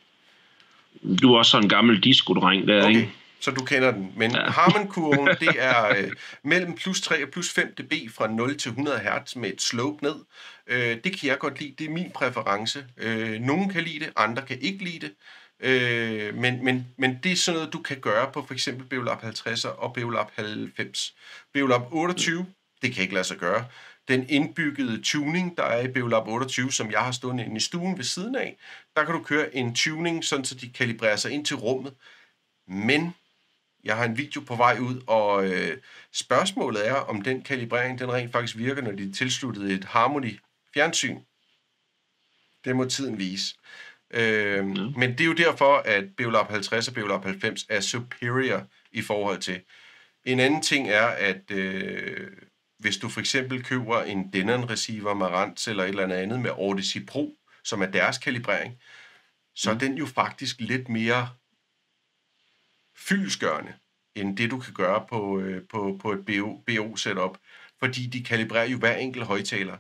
[1.21, 3.11] Du er også sådan en gammel disco-dreng der, Okay, ikke?
[3.39, 4.13] så du kender den.
[4.17, 4.31] Men.
[4.31, 4.49] Ja.
[4.57, 6.11] Harman-kurven, det er øh,
[6.43, 10.03] mellem plus 3 og plus 5 dB fra 0 til 100 Hz med et slope
[10.03, 10.15] ned.
[10.67, 11.73] Øh, det kan jeg godt lide.
[11.79, 12.85] Det er min præference.
[12.97, 15.11] Øh, nogen kan lide det, andre kan ikke lide det.
[15.59, 19.21] Øh, men, men, men det er sådan noget, du kan gøre på for eksempel Beolab
[19.21, 21.13] 50 og Beolab 90.
[21.53, 22.45] Beolab 28,
[22.81, 23.65] det kan ikke lade sig gøre.
[24.07, 27.97] Den indbyggede tuning, der er i Beolab 28, som jeg har stående inde i stuen
[27.97, 28.57] ved siden af,
[28.95, 31.93] der kan du køre en tuning, sådan så de kalibrerer sig ind til rummet.
[32.67, 33.15] Men
[33.83, 35.77] jeg har en video på vej ud, og øh,
[36.11, 40.39] spørgsmålet er, om den kalibrering den rent faktisk virker, når de er tilsluttet et Harmony
[40.73, 41.19] fjernsyn.
[42.65, 43.55] Det må tiden vise.
[44.11, 44.65] Øh,
[44.97, 49.39] Men det er jo derfor, at Beolab 50 og Beolab 90 er superior i forhold
[49.39, 49.61] til.
[50.25, 52.31] En anden ting er, at øh,
[52.83, 57.05] hvis du for eksempel køber en Denon receiver, Marantz eller et eller andet med Odyssey
[57.05, 58.77] Pro, som er deres kalibrering,
[59.55, 61.29] så er den jo faktisk lidt mere
[62.95, 63.73] fyldesgørende,
[64.15, 67.37] end det du kan gøre på, øh, på, på et BO, BO-setup,
[67.79, 69.77] fordi de kalibrerer jo hver enkelt højtaler.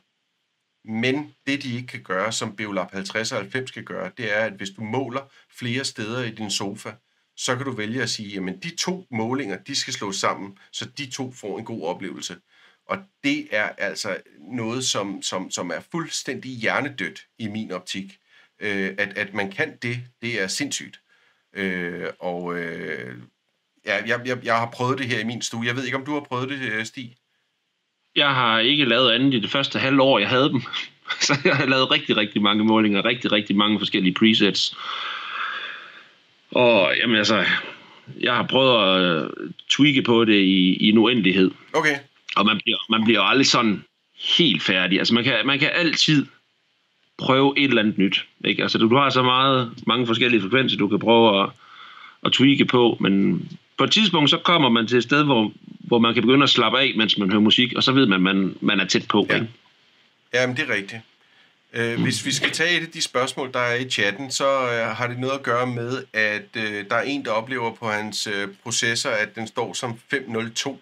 [0.85, 4.45] Men det, de ikke kan gøre, som Beolab 50 og 90 kan gøre, det er,
[4.45, 6.93] at hvis du måler flere steder i din sofa,
[7.35, 10.85] så kan du vælge at sige, jamen de to målinger, de skal slås sammen, så
[10.97, 12.37] de to får en god oplevelse.
[12.85, 18.17] Og det er altså noget, som, som, som er fuldstændig hjernedødt i min optik.
[18.59, 20.99] Øh, at, at man kan det, det er sindssygt.
[21.55, 23.17] Øh, og øh,
[23.85, 25.65] ja, jeg, jeg, jeg har prøvet det her i min stue.
[25.65, 27.15] Jeg ved ikke, om du har prøvet det, øh, Stig?
[28.15, 30.61] Jeg har ikke lavet andet i det første halve år, jeg havde dem.
[31.27, 34.77] Så jeg har lavet rigtig, rigtig mange målinger, rigtig, rigtig mange forskellige presets.
[36.51, 37.45] Og jamen altså,
[38.19, 39.29] jeg har prøvet at øh,
[39.69, 41.51] tweake på det i, i en uendelighed.
[41.73, 41.97] Okay.
[42.35, 43.83] Og man bliver, man bliver jo aldrig sådan
[44.37, 44.99] helt færdig.
[44.99, 46.25] Altså man kan, man kan altid
[47.17, 48.25] prøve et eller andet nyt.
[48.45, 48.61] Ikke?
[48.61, 51.49] Altså du, du har så meget, mange forskellige frekvenser, du kan prøve at,
[52.25, 53.45] at tweake på, men
[53.77, 56.49] på et tidspunkt så kommer man til et sted, hvor, hvor man kan begynde at
[56.49, 59.07] slappe af, mens man hører musik, og så ved man, at man, man er tæt
[59.07, 59.27] på.
[59.29, 59.35] Ja.
[59.35, 59.47] Ikke?
[60.33, 61.01] Jamen, det er rigtigt.
[61.73, 64.95] Øh, hvis vi skal tage et af de spørgsmål, der er i chatten, så øh,
[64.97, 68.27] har det noget at gøre med, at øh, der er en, der oplever på hans
[68.27, 70.81] øh, processor, at den står som 502.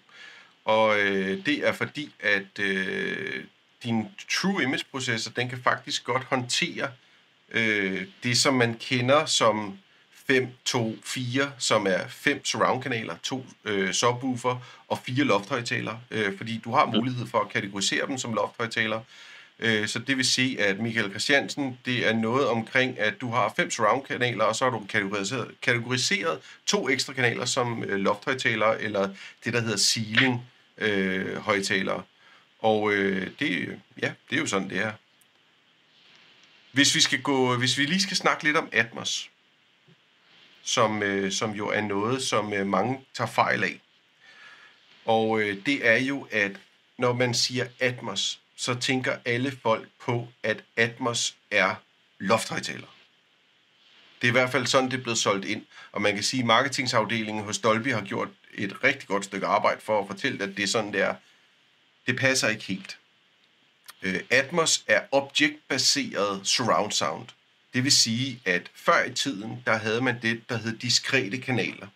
[0.64, 3.44] Og øh, det er fordi, at øh,
[3.84, 6.88] din True Image processor, den kan faktisk godt håndtere
[7.50, 9.78] øh, det, som man kender som
[10.26, 14.56] 5, 2, 4, som er fem surround-kanaler, to øh, subwoofer
[14.88, 19.02] og fire lofthøjtalere, øh, fordi du har mulighed for at kategorisere dem som lofthøjtalere.
[19.58, 23.52] Øh, så det vil sige, at Michael Christiansen, det er noget omkring, at du har
[23.56, 29.08] fem surround-kanaler, og så har du kategoriseret, kategoriseret to ekstra kanaler som øh, lofthøjtalere, eller
[29.44, 30.42] det, der hedder ceiling
[30.78, 32.02] øh, højtalere.
[32.58, 34.92] Og øh, det, ja, det er jo sådan, det er.
[36.72, 39.30] Hvis vi, skal gå, hvis vi lige skal snakke lidt om Atmos,
[40.62, 43.80] som, øh, som jo er noget, som øh, mange tager fejl af.
[45.04, 46.52] Og øh, det er jo, at
[46.98, 51.74] når man siger Atmos, så tænker alle folk på, at Atmos er
[52.18, 52.91] lofthøjtaler.
[54.22, 55.62] Det er i hvert fald sådan, det er blevet solgt ind.
[55.92, 59.80] Og man kan sige, at marketingsafdelingen hos Dolby har gjort et rigtig godt stykke arbejde
[59.80, 61.14] for at fortælle, at det er sådan, det er.
[62.06, 62.98] Det passer ikke helt.
[64.02, 67.26] Øh, Atmos er object-baseret surround sound.
[67.74, 71.86] Det vil sige, at før i tiden, der havde man det, der hed diskrete kanaler.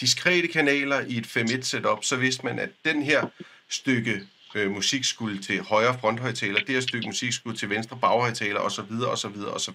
[0.00, 3.26] Diskrete kanaler i et 5.1 setup, så vidste man, at den her
[3.68, 4.22] stykke
[4.54, 8.92] øh, musik skulle til højre fronthøjtaler, det her stykke musik skulle til venstre baghøjtaler osv.
[9.06, 9.36] osv.
[9.52, 9.74] osv.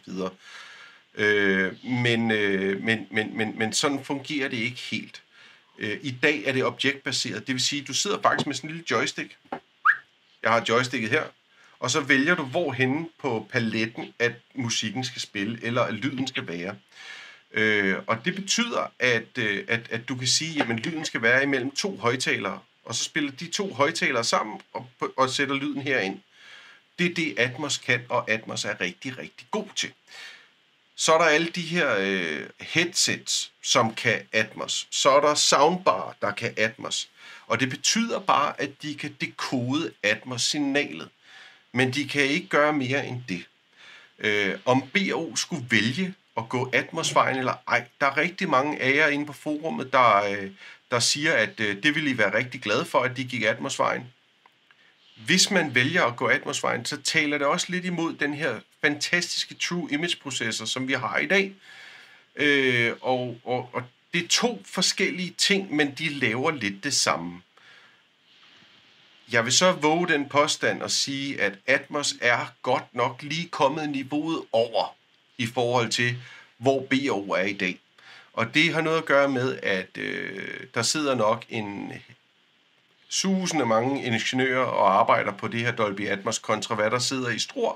[1.16, 5.22] Øh, men, øh, men, men, men, men sådan fungerer det ikke helt.
[5.78, 8.70] Øh, I dag er det objektbaseret, det vil sige, at du sidder faktisk med sådan
[8.70, 9.38] en lille joystick.
[10.44, 11.24] Jeg har joysticket her,
[11.80, 16.48] og så vælger du hvorhenne på paletten, at musikken skal spille, eller at lyden skal
[16.48, 16.76] være.
[17.54, 21.44] Øh, og det betyder, at, øh, at, at du kan sige, at lyden skal være
[21.44, 26.20] imellem to højtalere, og så spiller de to højtalere sammen og, og sætter lyden herind.
[27.00, 29.92] Det er det, Atmos kan, og Atmos er rigtig, rigtig god til.
[30.96, 34.88] Så er der alle de her øh, headsets, som kan Atmos.
[34.92, 37.10] Så er der soundbar, der kan Atmos.
[37.48, 41.10] Og det betyder bare, at de kan dekode Atmos-signalet.
[41.72, 43.46] Men de kan ikke gøre mere end det.
[44.20, 48.96] Øh, om BO skulle vælge at gå Atmos-vejen eller ej, der er rigtig mange af
[48.96, 50.52] jer inde på forummet, der, øh,
[50.92, 54.04] der siger, at øh, det ville I være rigtig glade for, at de gik Atmos-vejen.
[55.26, 59.56] Hvis man vælger at gå Atmos-vejen, så taler det også lidt imod den her fantastiske
[59.56, 61.54] True image-processer, som vi har i dag.
[62.36, 67.42] Øh, og, og, og det er to forskellige ting, men de laver lidt det samme.
[69.32, 73.90] Jeg vil så våge den påstand og sige, at Atmos er godt nok lige kommet
[73.90, 74.96] niveauet over
[75.38, 76.18] i forhold til,
[76.58, 77.80] hvor BO er i dag.
[78.34, 81.94] Og det har noget at gøre med, at øh, der sidder nok en
[83.10, 87.40] susende mange ingeniører og arbejder på det her Dolby Atmos kontra hvad der sidder i
[87.40, 87.76] Struer.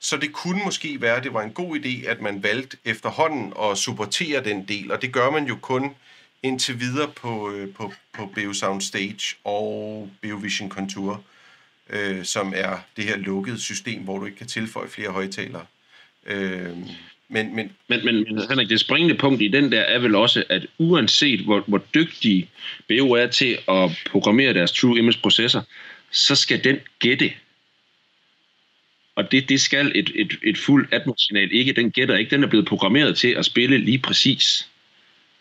[0.00, 3.52] Så det kunne måske være, at det var en god idé, at man valgte efterhånden
[3.62, 5.94] at supportere den del, og det gør man jo kun
[6.42, 11.22] indtil videre på, øh, på, på BO Soundstage og BO Vision Contour,
[11.90, 15.66] øh, som er det her lukkede system, hvor du ikke kan tilføje flere højtalere.
[16.26, 16.76] Øh,
[17.28, 20.44] men, men, men, men, men Henrik, det springende punkt i den der er vel også,
[20.48, 22.48] at uanset hvor, hvor dygtige
[22.88, 25.64] BO er til at programmere deres True Image processor,
[26.10, 27.32] så skal den gætte.
[29.20, 31.72] Og det, det skal et, et, et fuldt Atmos-signal ikke.
[31.72, 32.30] Den gætter ikke.
[32.30, 34.68] Den er blevet programmeret til at spille lige præcis,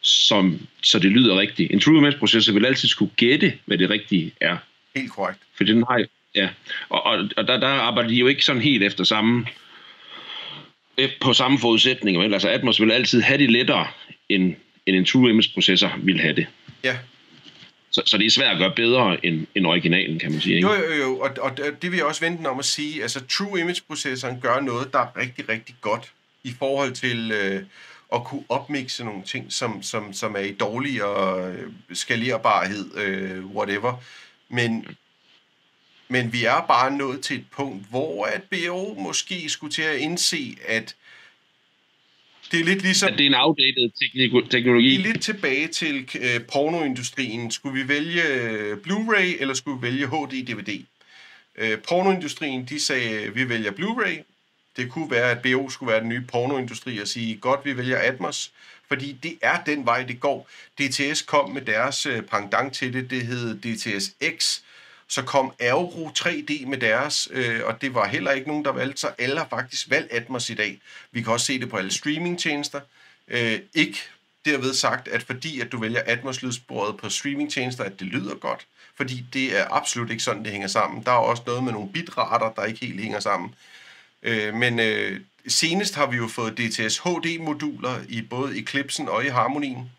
[0.02, 1.72] som, så det lyder rigtigt.
[1.72, 4.58] En True Image processor vil altid skulle gætte, hvad det rigtige er.
[4.96, 5.40] Helt korrekt.
[5.58, 6.50] For den har ja.
[6.90, 9.46] Og, og, og der, der arbejder de jo ikke sådan helt efter samme
[11.22, 12.22] på samme forudsætninger.
[12.22, 13.88] Men altså Atmos vil altid have det lettere,
[14.30, 16.48] end, end en True Image processor vil have det.
[16.84, 16.98] Ja.
[18.00, 20.56] Så, så det er svært at gøre bedre end, end originalen, kan man sige.
[20.56, 20.68] Ikke?
[20.68, 23.02] Jo, jo, jo, og, og det vil jeg også vente om at sige.
[23.02, 26.12] Altså True Image processoren gør noget, der er rigtig, rigtig godt
[26.44, 27.64] i forhold til øh,
[28.14, 33.46] at kunne opmixe nogle ting, som, som, som er i dårligere og øh, skalerbarhed, øh,
[33.46, 34.04] whatever.
[34.50, 34.86] Men
[36.12, 39.98] men vi er bare nået til et punkt, hvor at BO måske skulle til at
[39.98, 40.96] indse, at
[42.52, 43.10] det er lidt ligesom...
[43.12, 43.92] At det er en outdated
[44.52, 44.98] teknologi.
[44.98, 47.52] Det er lidt tilbage til øh, pornoindustrien.
[47.52, 50.84] Skulle vi vælge øh, Blu-ray, eller skulle vi vælge HD-DVD?
[51.58, 54.24] Øh, pornoindustrien, de sagde, vi vælger Blu-ray.
[54.78, 57.98] Det kunne være, at BO skulle være den nye pornoindustri og sige, godt, vi vælger
[57.98, 58.52] Atmos.
[58.88, 60.50] Fordi det er den vej, det går.
[60.80, 64.62] DTS kom med deres øh, pendant til det, det hed DTS X,
[65.10, 69.02] så kom Aero 3D med deres, øh, og det var heller ikke nogen, der valgte,
[69.02, 70.82] så alle har faktisk valgt Atmos i dag.
[71.12, 72.82] Vi kan også se det på alle streamingtjenester.
[73.28, 74.00] Øh, ikke
[74.46, 79.26] derved sagt, at fordi at du vælger Atmos-lydsporet på streamingtjenester, at det lyder godt, fordi
[79.34, 81.04] det er absolut ikke sådan, det hænger sammen.
[81.04, 83.56] Der er også noget med nogle bitrater, der ikke helt hænger sammen.
[84.24, 89.28] Øh, men øh, senest har vi jo fået DTS HD-moduler i både Eclipsen og i
[89.28, 89.92] Harmonien.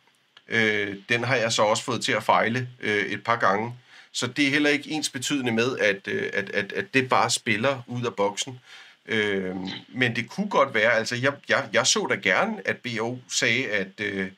[0.48, 3.74] Øh, den har jeg så også fået til at fejle øh, et par gange.
[4.12, 7.30] Så det er heller ikke ens betydende med, at, øh, at, at, at det bare
[7.30, 8.60] spiller ud af boksen.
[9.06, 9.56] Øh,
[9.88, 13.68] men det kunne godt være, altså jeg, jeg, jeg så da gerne, at BO sagde,
[13.70, 14.30] at øh,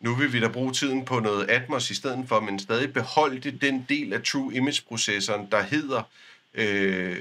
[0.00, 3.50] nu vil vi da bruge tiden på noget Atmos i stedet for, men stadig beholde
[3.50, 6.02] den del af True Image-processoren, der hedder
[6.54, 7.16] øh,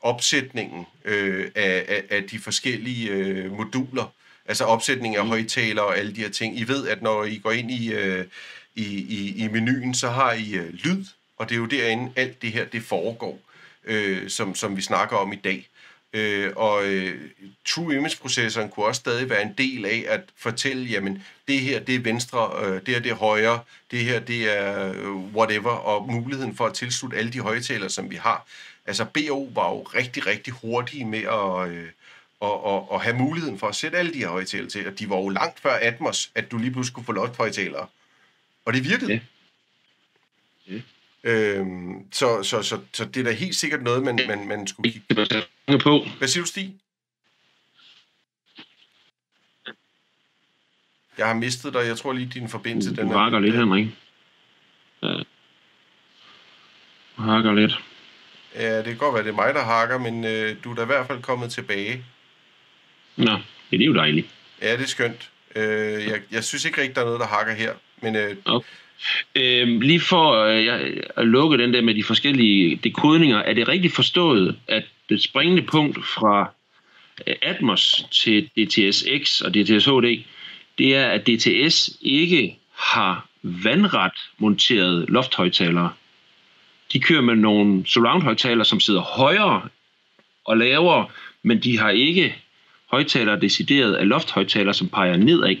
[0.00, 4.12] opsætningen øh, af, af, af de forskellige øh, moduler,
[4.46, 5.30] altså opsætning af mm.
[5.30, 6.58] højtaler og alle de her ting.
[6.58, 7.92] I ved, at når I går ind i...
[7.92, 8.24] Øh,
[8.76, 11.04] i, i, i menuen, så har I øh, lyd,
[11.36, 13.38] og det er jo derinde alt det her, det foregår,
[13.84, 15.68] øh, som, som vi snakker om i dag.
[16.12, 17.30] Øh, og øh,
[17.64, 21.94] True Image-processoren kunne også stadig være en del af at fortælle, jamen, det her, det
[21.94, 23.60] er venstre, øh, det her, det er højre,
[23.90, 28.10] det her, det er øh, whatever, og muligheden for at tilslutte alle de højtaler, som
[28.10, 28.46] vi har.
[28.86, 31.88] Altså, BO var jo rigtig, rigtig hurtige med at, øh,
[32.40, 35.10] og, og, og have muligheden for at sætte alle de her højtaler til, og de
[35.10, 37.86] var jo langt før Atmos, at du lige pludselig kunne få loft-højtalere.
[38.66, 39.12] Og det virkede.
[39.12, 39.20] Ja.
[40.74, 40.80] Ja.
[41.24, 44.92] Øhm, så, så, så, så det er da helt sikkert noget, man, man, man skulle
[44.92, 45.14] kigge
[45.78, 46.06] på.
[46.18, 46.74] Hvad siger du, Stig?
[51.18, 51.86] Jeg har mistet dig.
[51.86, 52.94] Jeg tror lige, din forbindelse...
[52.94, 53.88] Du den hakker lidt, Henrik.
[55.02, 55.08] Ja.
[57.16, 57.72] Du hakker lidt.
[58.54, 60.82] Ja, det kan godt være, det er mig, der hakker, men øh, du er da
[60.82, 62.04] i hvert fald kommet tilbage.
[63.16, 63.38] Nå,
[63.70, 64.34] det er jo dejligt.
[64.62, 65.30] Ja, det er skønt.
[65.56, 67.74] Øh, jeg, jeg synes ikke rigtig, der er noget, der hakker her.
[68.02, 68.68] Men, øh, okay.
[69.34, 73.94] Øh, lige for øh, at lukke den der med de forskellige dekodninger, er det rigtigt
[73.94, 76.50] forstået, at det springende punkt fra
[77.26, 80.24] øh, Atmos til DTS X og DTS HD,
[80.78, 85.92] det er, at DTS ikke har vandret monterede lofthøjtalere.
[86.92, 89.68] De kører med nogle surround-højtalere, som sidder højere
[90.44, 91.06] og lavere,
[91.42, 92.36] men de har ikke
[92.90, 95.56] højtalere decideret af lofthøjtalere, som peger nedad.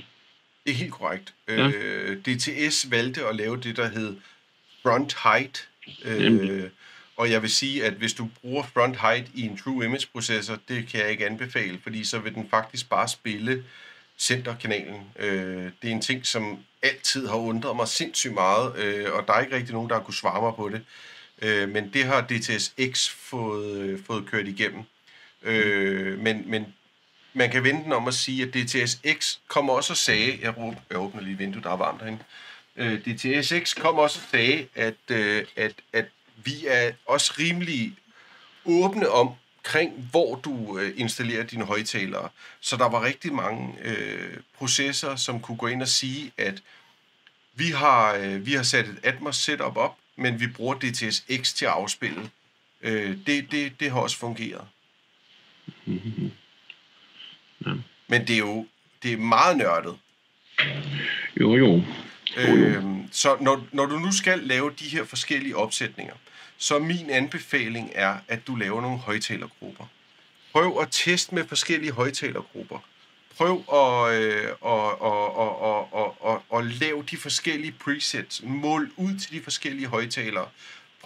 [0.66, 1.34] Det er helt korrekt.
[1.48, 1.68] Ja.
[1.68, 4.16] Øh, DTS valgte at lave det, der hed
[4.82, 5.68] front height.
[6.04, 6.70] Øh,
[7.16, 10.58] og jeg vil sige, at hvis du bruger front height i en true image processor,
[10.68, 13.64] det kan jeg ikke anbefale, fordi så vil den faktisk bare spille
[14.18, 15.00] centerkanalen.
[15.18, 19.32] Øh, det er en ting, som altid har undret mig sindssygt meget, øh, og der
[19.32, 20.84] er ikke rigtig nogen, der har kunnet svare mig på det.
[21.42, 24.82] Øh, men det har DTS-X fået, øh, fået kørt igennem.
[25.42, 26.66] Øh, men, men
[27.36, 30.98] man kan vente om at sige, at DTS-X kommer også og sagde, jeg, råber, jeg
[30.98, 32.24] åbner lige vinduet, der er varmt herinde,
[32.76, 36.06] øh, DTS-X kom også og sagde, at, øh, at, at
[36.44, 37.96] vi er også rimelig
[38.64, 39.34] åbne om,
[39.66, 42.28] omkring, hvor du øh, installerer dine højtalere.
[42.60, 46.62] Så der var rigtig mange øh, processer, som kunne gå ind og sige, at
[47.54, 51.64] vi har, øh, vi har sat et Atmos setup op, men vi bruger DTS-X til
[51.64, 52.30] at afspille.
[52.82, 54.64] Øh, det, det, det har også fungeret.
[55.84, 56.30] Mm-hmm.
[57.66, 57.72] Ja.
[58.08, 58.66] Men det er jo
[59.02, 59.98] det er meget nørdet.
[61.40, 61.82] Jo, jo.
[62.36, 66.14] Øh, så når, når du nu skal lave de her forskellige opsætninger,
[66.58, 69.84] så min anbefaling er, at du laver nogle højtalergrupper.
[70.52, 72.78] Prøv at teste med forskellige højtalergrupper.
[73.36, 78.42] Prøv at, øh, og, og, og, og, og, og, og lave de forskellige presets.
[78.44, 80.48] Mål ud til de forskellige højtalere.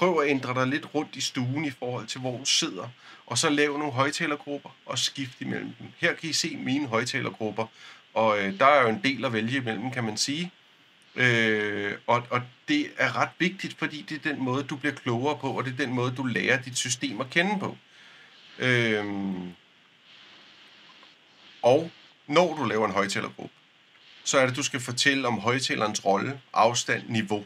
[0.01, 2.89] Prøv at ændre dig lidt rundt i stuen i forhold til, hvor du sidder.
[3.27, 5.87] Og så lav nogle højtalergrupper og skift imellem dem.
[5.99, 7.67] Her kan I se mine højtalergrupper.
[8.15, 10.53] Og øh, der er jo en del at vælge imellem, kan man sige.
[11.17, 15.39] Øh, og, og det er ret vigtigt, fordi det er den måde, du bliver klogere
[15.39, 17.77] på, og det er den måde, du lærer dit system at kende på.
[18.59, 19.05] Øh,
[21.63, 21.91] og
[22.27, 23.55] når du laver en højtalergruppe,
[24.25, 27.45] så er det, du skal fortælle om højtalerens rolle, afstand, niveau.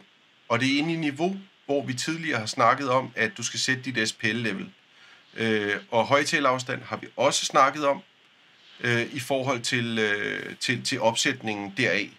[0.49, 3.61] Og det er inde i niveau, hvor vi tidligere har snakket om, at du skal
[3.61, 4.67] sætte dit SPL-level.
[5.37, 8.03] Øh, og højtalerafstand har vi også snakket om
[8.81, 12.11] øh, i forhold til, øh, til, til opsætningen deraf.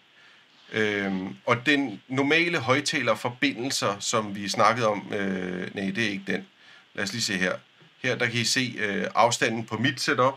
[0.71, 6.47] Øhm, og den normale højtalerforbindelser, som vi snakkede om, øh, nej, det er ikke den.
[6.93, 7.53] Lad os lige se her.
[8.01, 10.33] Her der kan I se øh, afstanden på mit setup.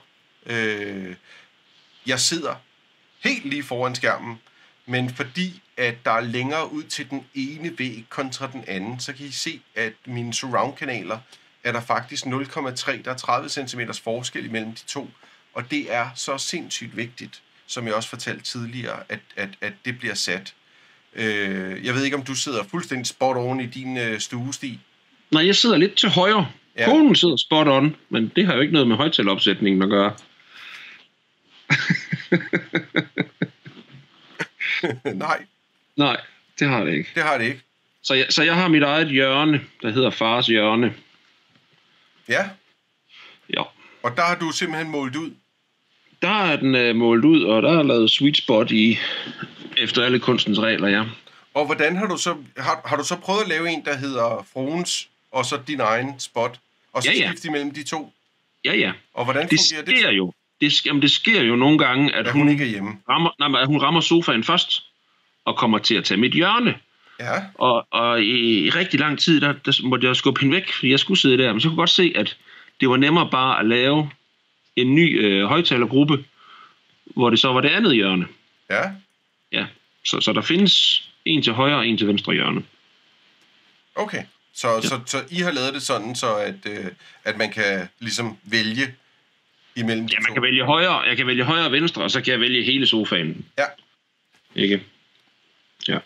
[0.47, 1.14] Øh,
[2.07, 2.55] jeg sidder
[3.18, 4.40] helt lige foran skærmen,
[4.88, 9.12] men fordi at der er længere ud til den ene væg kontra den anden, så
[9.12, 11.18] kan I se, at mine surround-kanaler
[11.64, 15.11] er der faktisk 0,3, der er 30 cm forskel imellem de to,
[15.55, 19.98] og det er så sindssygt vigtigt som jeg også fortalte tidligere, at, at, at det
[19.98, 20.55] bliver sat.
[21.14, 24.79] Øh, jeg ved ikke, om du sidder fuldstændig spot on i din øh, stuestil.
[25.31, 26.48] Nej, jeg sidder lidt til højre.
[26.79, 26.85] Ja.
[26.85, 30.14] Konen sidder spot on, men det har jo ikke noget med højtaleopsætningen at gøre.
[35.14, 35.45] Nej.
[35.97, 36.21] Nej,
[36.59, 37.11] det har det ikke.
[37.14, 37.61] Det har det ikke.
[38.03, 40.95] Så jeg, så jeg har mit eget hjørne, der hedder fars hjørne.
[42.29, 42.49] Ja.
[43.55, 43.62] Ja.
[44.03, 45.31] Og der har du simpelthen målt ud?
[46.23, 48.99] der er den øh, målt ud, og der er lavet sweet spot i,
[49.77, 51.05] efter alle kunstens regler, ja.
[51.55, 54.47] Og hvordan har du så, har, har du så prøvet at lave en, der hedder
[54.53, 56.59] Fruens, og så din egen spot,
[56.93, 57.29] og så ja, ja.
[57.29, 58.12] skifte imellem de to?
[58.64, 58.93] Ja, ja.
[59.14, 59.95] Og hvordan det fungerer det?
[59.95, 60.33] Det sker jo.
[60.61, 62.99] Det, jamen, det sker jo nogle gange, at, at hun, hun, ikke er hjemme.
[63.09, 64.85] Rammer, nej, hun rammer sofaen først,
[65.44, 66.75] og kommer til at tage mit hjørne.
[67.21, 67.42] Ja.
[67.55, 70.90] Og, og i, i rigtig lang tid, der, der måtte jeg skubbe hende væk, fordi
[70.90, 71.53] jeg skulle sidde der.
[71.53, 72.37] Men så kunne jeg godt se, at
[72.81, 74.11] det var nemmere bare at lave
[74.77, 76.25] en ny øh, højtalergruppe,
[77.05, 78.27] hvor det så var det andet hjørne.
[78.71, 78.83] Ja.
[79.53, 79.66] Ja,
[80.05, 82.64] så, så der findes en til højre og en til venstre hjørne.
[83.94, 84.23] Okay,
[84.55, 84.81] så, ja.
[84.81, 86.87] så, så I har lavet det sådan, så at, øh,
[87.25, 88.94] at man kan ligesom vælge
[89.79, 90.33] imellem Ja, man to.
[90.33, 92.87] kan vælge højre, jeg kan vælge højre og venstre, og så kan jeg vælge hele
[92.87, 93.47] sofaen.
[93.59, 93.64] Ja.
[94.55, 94.83] Ikke?
[95.88, 95.99] Ja.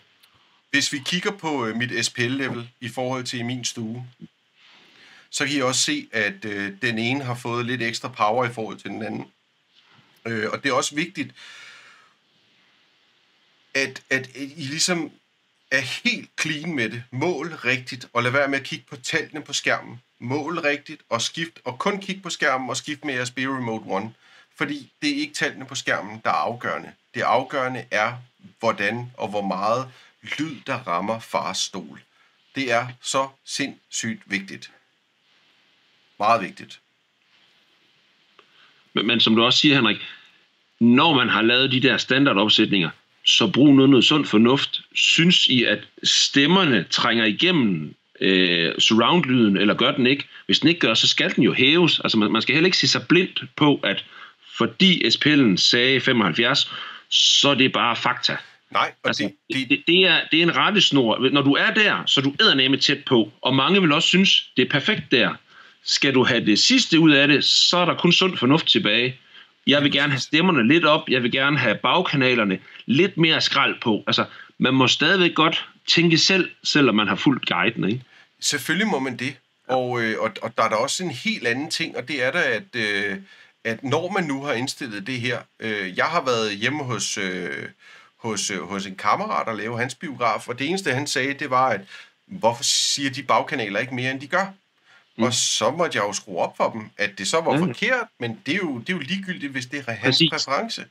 [0.71, 4.07] Hvis vi kigger på øh, mit SPL-level i forhold til min stue,
[5.29, 8.53] så kan I også se, at øh, den ene har fået lidt ekstra power i
[8.53, 9.25] forhold til den anden.
[10.27, 11.31] Øh, og det er også vigtigt,
[13.73, 15.11] at, at I ligesom
[15.71, 17.03] er helt clean med det.
[17.11, 20.01] Mål rigtigt, og lad være med at kigge på tallene på skærmen.
[20.23, 23.83] Mål rigtigt, og skift, og kun kig på skærmen og skift med jeres B Remote
[23.87, 24.13] One.
[24.57, 26.91] Fordi det er ikke tallene på skærmen, der er afgørende.
[27.13, 28.13] Det afgørende er,
[28.59, 29.87] hvordan og hvor meget
[30.21, 32.01] lyd, der rammer fars stol.
[32.55, 34.71] Det er så sindssygt vigtigt.
[36.19, 36.79] Meget vigtigt.
[38.93, 39.97] Men, men som du også siger, Henrik,
[40.79, 42.89] når man har lavet de der standardopsætninger,
[43.23, 44.81] så brug noget, noget sund fornuft.
[44.93, 50.27] Synes I, at stemmerne trænger igennem øh, surround-lyden, eller gør den ikke?
[50.45, 51.99] Hvis den ikke gør, så skal den jo hæves.
[51.99, 54.05] Altså man, man skal heller ikke se sig blind på, at
[54.57, 56.71] fordi SPL'en sagde 75,
[57.09, 58.37] så er det bare fakta.
[58.71, 61.29] Nej, og Altså, det, det, det, det, det, er, det er en rettesnor.
[61.31, 63.31] Når du er der, så er du eddermame tæt på.
[63.41, 65.33] Og mange vil også synes, det er perfekt der.
[65.85, 69.15] Skal du have det sidste ud af det, så er der kun sund fornuft tilbage.
[69.67, 71.09] Jeg vil gerne have stemmerne lidt op.
[71.09, 74.03] Jeg vil gerne have bagkanalerne lidt mere skrald på.
[74.07, 74.25] Altså,
[74.57, 78.01] man må stadigvæk godt tænke selv, selvom man har fuldt guiden, ikke?
[78.43, 79.35] Selvfølgelig må man det.
[79.67, 82.31] Og, øh, og, og der er der også en helt anden ting, og det er
[82.31, 83.17] der, at, øh,
[83.63, 87.67] at når man nu har indstillet det her, øh, jeg har været hjemme hos, øh,
[88.17, 91.49] hos, øh, hos en kammerat og lave hans biograf, og det eneste han sagde, det
[91.49, 91.81] var, at
[92.25, 94.45] hvorfor siger de bagkanaler ikke mere, end de gør?
[95.17, 95.23] Mm.
[95.23, 97.59] Og så måtte jeg jo skrue op for dem, at det så var Ja.
[97.61, 100.29] forkert, men det er, jo, det er jo ligegyldigt, hvis det er hans Præcis.
[100.31, 100.85] præference.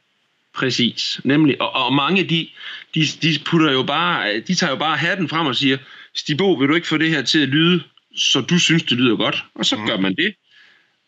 [0.55, 1.61] Præcis, nemlig.
[1.61, 2.48] Og, og mange, de,
[2.94, 5.78] de, de putter jo bare, de tager jo bare hatten frem og siger,
[6.16, 7.82] Stibo, vil du ikke få det her til at lyde,
[8.16, 9.44] så du synes, det lyder godt?
[9.54, 9.86] Og så mm.
[9.86, 10.34] gør man det.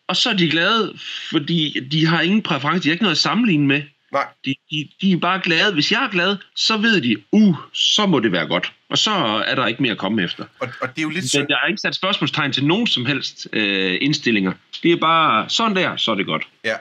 [0.08, 0.98] Og så er de glade,
[1.30, 3.82] fordi de har ingen præference, de har ikke noget at sammenligne med.
[4.12, 5.72] Nej, De, de, de er bare glade.
[5.72, 8.72] Hvis jeg er glad, så ved de, uh, så må det være godt.
[8.88, 9.10] Og så
[9.46, 10.44] er der ikke mere at komme efter.
[10.60, 13.06] og, og det er jo lidt Men der er ikke sat spørgsmålstegn til nogen som
[13.06, 14.52] helst øh, indstillinger.
[14.82, 16.42] Det er bare sådan der, så er det godt.
[16.64, 16.74] Ja,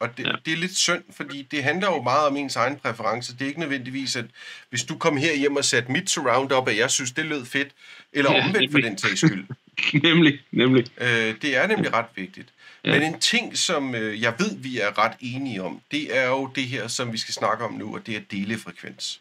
[0.00, 0.32] og det, ja.
[0.44, 3.32] Det er lidt synd, fordi det handler jo meget om ens egen præference.
[3.32, 4.24] Det er ikke nødvendigvis, at
[4.70, 7.44] hvis du kom her hjem og satte mit surround op, at jeg synes, det lød
[7.44, 7.68] fedt,
[8.12, 9.44] eller Ja, omvendt for den sags skyld.
[10.08, 10.86] nemlig, nemlig.
[11.00, 12.48] Øh, det er nemlig ret vigtigt.
[12.84, 12.90] Ja.
[12.92, 16.46] Men en ting, som øh, jeg ved, vi er ret enige om, det er jo
[16.54, 19.20] det her, som vi skal snakke om nu, og det er delefrekvens.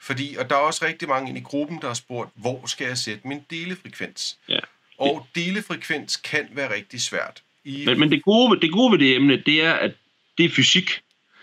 [0.00, 2.86] Fordi, og der er også rigtig mange inde i gruppen, der har spurgt, hvor skal
[2.86, 4.36] jeg sætte min delefrekvens?
[4.48, 4.58] Ja.
[4.98, 7.42] Og delefrekvens kan være rigtig svært.
[7.64, 9.92] I, Men, men det, gode, det gode ved det emne, det er, at
[10.38, 10.90] det er fysik.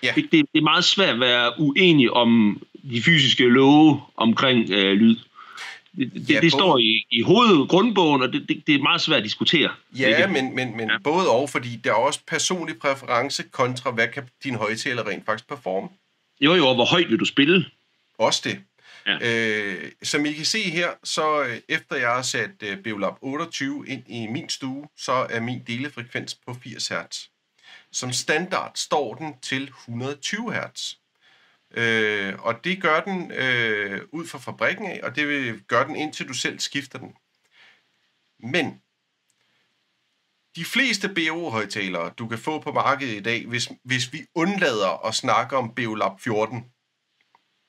[0.04, 0.12] Ja.
[0.16, 2.62] Det, det, det er meget svært at være uenig om
[2.92, 5.16] de fysiske love omkring øh, lyd.
[5.98, 9.02] Det, det, Ja, det står i, i hoved, grundbogen, og det, det, det er meget
[9.02, 9.70] svært at diskutere.
[10.00, 10.34] Ja, Ikke?
[10.34, 10.90] men, men, men.
[10.90, 10.98] Ja.
[11.04, 15.48] både og, fordi der er også personlig præference kontra, hvad kan din højtaler rent faktisk
[15.48, 15.90] performe.
[16.42, 17.66] Jo, jo, og hvor højt vil du spille?
[18.18, 18.60] Også det.
[19.06, 19.18] Ja.
[19.22, 23.88] Øh, som I kan se her, så øh, efter jeg har sat øh, Beolab 28
[23.88, 27.28] ind i min stue, så er min delefrekvens på 80 Hz.
[27.92, 30.94] Som standard står den til 120 Hz.
[31.74, 35.96] Øh, og det gør den øh, ud fra fabrikken af, og det vil gøre den
[35.96, 37.16] indtil du selv skifter den.
[38.40, 38.82] Men
[40.56, 45.16] de fleste BO-højtalere, du kan få på markedet i dag, hvis, hvis vi undlader at
[45.16, 46.66] snakke om Beolab 14,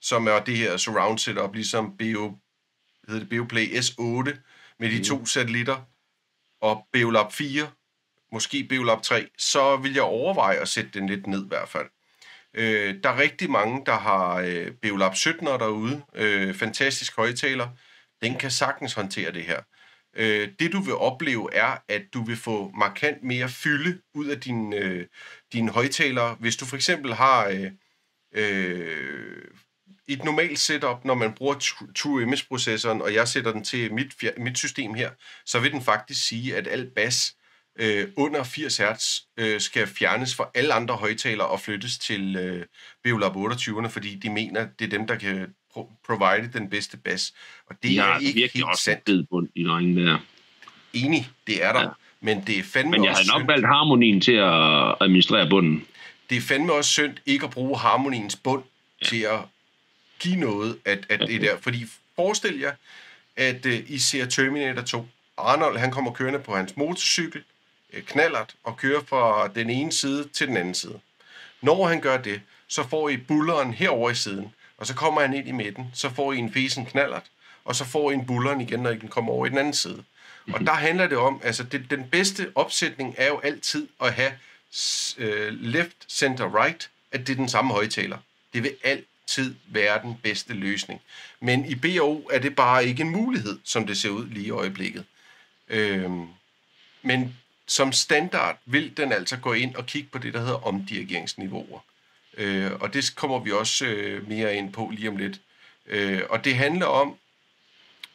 [0.03, 2.39] som er det her surround setup, ligesom BO,
[3.09, 4.37] hedder det Beoplay S8
[4.79, 5.89] med de to satellitter,
[6.61, 7.71] og Beolab 4,
[8.33, 11.89] måske Beolab 3, så vil jeg overveje at sætte den lidt ned i hvert fald.
[12.55, 16.03] Øh, der er rigtig mange, der har øh, Beolab 17'er derude.
[16.15, 17.69] Øh, fantastisk højtaler.
[18.23, 19.61] Den kan sagtens håndtere det her.
[20.17, 24.41] Øh, det du vil opleve er, at du vil få markant mere fylde ud af
[24.41, 25.07] dine øh,
[25.53, 26.37] din højtalere.
[26.41, 27.71] Hvis du for eksempel har øh,
[28.35, 29.45] øh,
[30.09, 34.07] et normalt setup, når man bruger Tru- True Image-processoren, og jeg sætter den til mit,
[34.37, 35.11] mit system her,
[35.47, 37.35] så vil den faktisk sige, at al bas
[37.79, 42.67] øh, under 80 Hz øh, skal fjernes fra alle andre højtalere og flyttes til øh,
[43.05, 45.47] Beolab 28'erne, fordi de mener, det er dem, der kan
[45.77, 47.33] pro- provide den bedste bas.
[47.71, 49.07] Og det De er har ikke virkelig helt også en sandt.
[49.07, 50.19] fed bund, de drenge der.
[50.93, 51.81] Enig, det er der.
[51.81, 51.85] Ja.
[51.87, 51.91] Ja.
[52.21, 53.47] Men det er fandme Men jeg havde nok synd.
[53.47, 55.85] valgt harmonien til at administrere bunden.
[56.31, 58.63] det er fandme også synd ikke at bruge harmoniens bund
[59.03, 59.07] ja.
[59.07, 59.39] til at
[60.23, 61.57] give noget af, af det der.
[61.61, 62.73] Fordi forestil jer,
[63.37, 65.07] at uh, I ser Terminator 2.
[65.37, 67.43] Arnold, han kommer kørende på hans motorcykel,
[67.93, 71.01] øh, knallert, og kører fra den ene side til den anden side.
[71.61, 75.35] Når han gør det, så får I bulleren herover i siden, og så kommer han
[75.35, 77.25] ind i midten, så får I en fesen knallert,
[77.65, 79.75] og så får I en bulleren igen, når I den kommer over i den anden
[79.75, 80.05] side.
[80.53, 84.33] Og der handler det om, altså det, den bedste opsætning er jo altid at have
[85.19, 88.19] øh, left, center, right, at det er den samme højtaler.
[88.55, 88.75] Det vil
[89.23, 91.01] altid være den bedste løsning.
[91.41, 94.51] Men i BO er det bare ikke en mulighed, som det ser ud lige i
[94.51, 95.05] øjeblikket.
[95.69, 96.27] Øhm,
[97.03, 101.81] men som standard vil den altså gå ind og kigge på det, der hedder omdirigeringsniveauer.
[102.37, 105.41] Øh, og det kommer vi også øh, mere ind på lige om lidt.
[105.87, 107.17] Øh, og det handler om,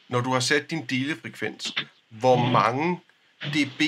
[0.08, 1.74] når du har sat din delefrekvens,
[2.08, 3.00] hvor mange
[3.42, 3.82] dB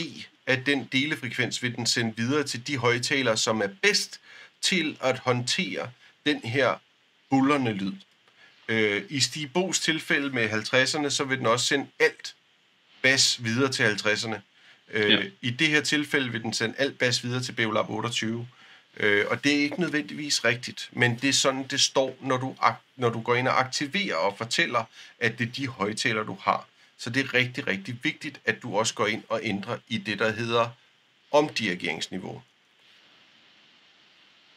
[0.47, 4.21] af den delefrekvens vil den sende videre til de højtalere, som er bedst
[4.61, 5.91] til at håndtere
[6.27, 6.75] den her
[7.31, 7.93] bullerne lyd.
[8.69, 12.35] Øh, I Stig Bo's tilfælde med 50'erne, så vil den også sende alt
[13.03, 14.37] bas videre til 50'erne.
[14.93, 15.23] Øh, Ja.
[15.41, 18.49] I det her tilfælde vil den sende alt bas videre til Beolab 28.
[18.97, 22.57] Øh, og det er ikke nødvendigvis rigtigt, men det er sådan, det står, når du,
[22.97, 24.85] når du går ind og aktiverer og fortæller,
[25.19, 26.67] at det er de højtaler, du har.
[26.99, 30.19] Så det er rigtig, rigtig vigtigt, at du også går ind og ændrer i det,
[30.19, 30.69] der hedder
[31.33, 32.43] omdirigeringsniveau.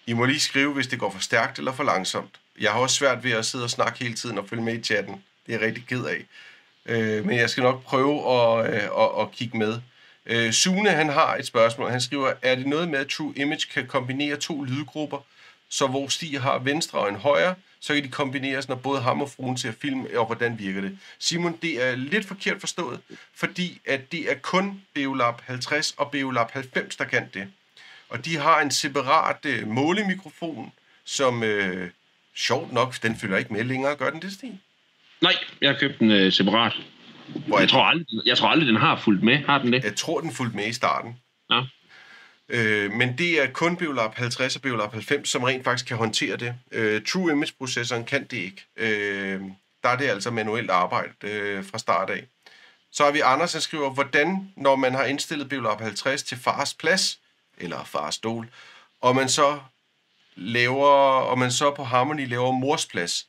[0.06, 2.40] I må lige skrive, hvis det går for stærkt eller for langsomt.
[2.60, 4.84] Jeg har også svært ved at sidde og snakke hele tiden og følge med i
[4.84, 5.24] chatten.
[5.46, 6.26] Det er jeg rigtig ked af.
[6.86, 9.82] Øh, men jeg skal nok prøve at, øh, at, at kigge med.
[10.26, 11.92] Øh, Sune, han har et spørgsmål.
[11.92, 15.18] Han skriver, er det noget med, at True Image kan kombinere to lydgrupper,
[15.70, 19.22] så hvor Stig har venstre og en højre, så kan de kombineres, når både ham
[19.22, 20.98] og fruen ser film, og hvordan virker det?
[21.20, 23.00] Simon, det er lidt forkert forstået,
[23.36, 27.48] fordi at det er kun Beolab 50 og Beolab 90, der kan det.
[28.10, 30.72] Og de har en separat øh, målemikrofon,
[31.06, 31.90] som øh,
[32.36, 34.60] sjovt nok, den følger ikke med længere, gør den det, Stig?
[35.22, 36.74] Nej, jeg har købt den øh, separat.
[37.48, 39.38] Hvor Jeg tror, aldrig, jeg tror aldrig, den har fulgt med.
[39.38, 39.84] Har den det?
[39.84, 41.18] Jeg tror, den fulgte med i starten.
[41.50, 41.62] Ja.
[42.50, 46.38] Øh, men det er kun Beolab 50 og Beolab 90, som rent faktisk kan håndtere
[46.38, 46.56] det.
[46.72, 48.66] Øh, True Image-processoren kan det ikke.
[48.78, 49.42] Øh,
[49.84, 52.24] der er det altså manuelt arbejde øh, fra start af.
[52.92, 56.74] Så har vi Anders, der skriver, hvordan, når man har indstillet Beolab 50 til fars
[56.74, 57.20] plads,
[57.64, 58.50] eller fars stol,
[59.02, 59.60] og man så
[60.36, 60.88] laver,
[61.22, 63.28] og man så på Harmony laver mors plads,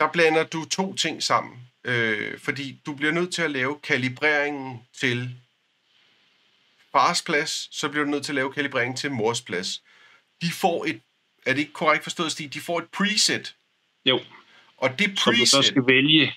[0.00, 1.68] der blander du to ting sammen.
[1.84, 5.34] Øh, fordi du bliver nødt til at lave kalibreringen til
[6.92, 9.82] fars plads, så bliver du nødt til at lave kalibreringen til mors plads.
[10.42, 11.00] De får et,
[11.46, 12.54] er det ikke korrekt forstået, Stig?
[12.54, 13.56] De får et preset,
[14.04, 14.20] Jo,
[14.76, 16.34] og det som du så preset, skal vælge.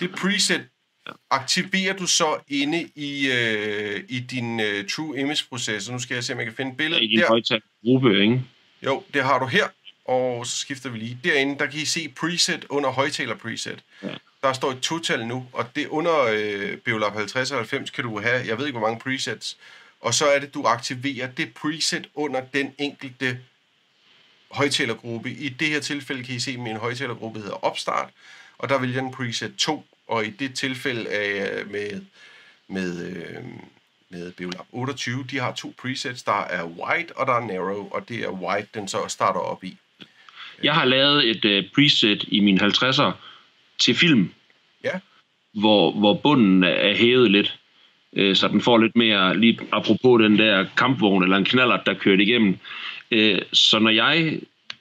[0.00, 0.68] det preset
[1.30, 5.92] aktiverer du så inde i, øh, i din øh, True Image processor.
[5.92, 7.04] Nu skal jeg se, om jeg kan finde et billede.
[7.04, 8.42] i din højtalergruppe, ikke?
[8.82, 9.68] jo, det har du her,
[10.04, 11.18] og så skifter vi lige.
[11.24, 13.84] Derinde, der kan I se preset under højtaler preset.
[14.02, 14.08] Ja.
[14.42, 18.20] Der står et total nu, og det under øh, Beolab 50 og 90 kan du
[18.20, 19.58] have, jeg ved ikke hvor mange presets,
[20.00, 23.38] og så er det, du aktiverer det preset under den enkelte
[24.50, 25.30] højtalergruppe.
[25.30, 28.10] I det her tilfælde kan I se, at min højtalergruppe hedder Opstart,
[28.58, 32.00] og der vælger den preset 2, og i det tilfælde af, med,
[32.68, 33.42] med, øh,
[34.10, 38.08] med Beolab 28, de har to presets, der er wide og der er narrow, og
[38.08, 39.76] det er wide, den så starter op i.
[40.62, 43.10] Jeg har lavet et uh, preset i min 50'er
[43.78, 44.32] til film,
[44.84, 44.90] Ja.
[45.52, 47.58] hvor, hvor bunden er- hævet lidt,
[48.12, 51.94] øh, så den får lidt mere, lige apropos den der kampvogn eller en knaller, der
[51.94, 52.58] kører igennem.
[53.10, 54.40] Øh, så når jeg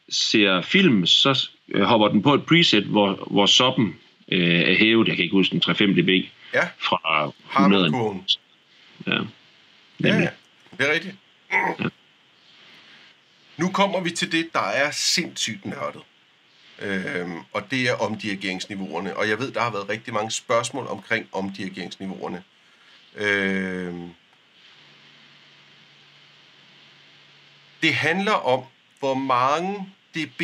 [0.10, 3.96] ser film, så øh, hopper den på et preset, hvor, hvor soppen
[4.28, 7.84] øh, er hævet, jeg kan ikke huske den 3-5 dB, Ja, fra 100.
[7.84, 8.28] Harmon-kurven.
[9.08, 9.12] Ja.
[9.14, 9.20] Ja,
[10.00, 10.30] Nemlig.
[10.72, 11.16] ja, det er rigtigt.
[13.58, 16.02] Nu kommer vi til det, der er sindssygt nørdet.
[16.80, 19.18] Øhm, og det er omdirigeringsniveauerne.
[19.18, 22.44] Og jeg ved, der har været rigtig mange spørgsmål omkring omdirigeringsniveauerne.
[23.16, 24.10] Øhm,
[27.82, 28.64] det handler om,
[29.00, 30.42] hvor mange dB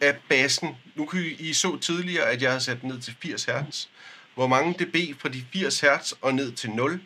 [0.00, 0.76] af bassen.
[0.94, 3.86] Nu kan I, I så tidligere, at jeg har sat den ned til 80 Hz.
[4.34, 7.00] Hvor mange dB fra de 80 Hz og ned til 0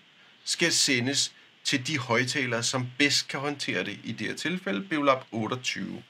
[0.44, 1.32] skal sendes
[1.64, 3.98] til de højtalere, som bedst kan håndtere det.
[4.04, 6.02] I det her tilfælde Beolab 28.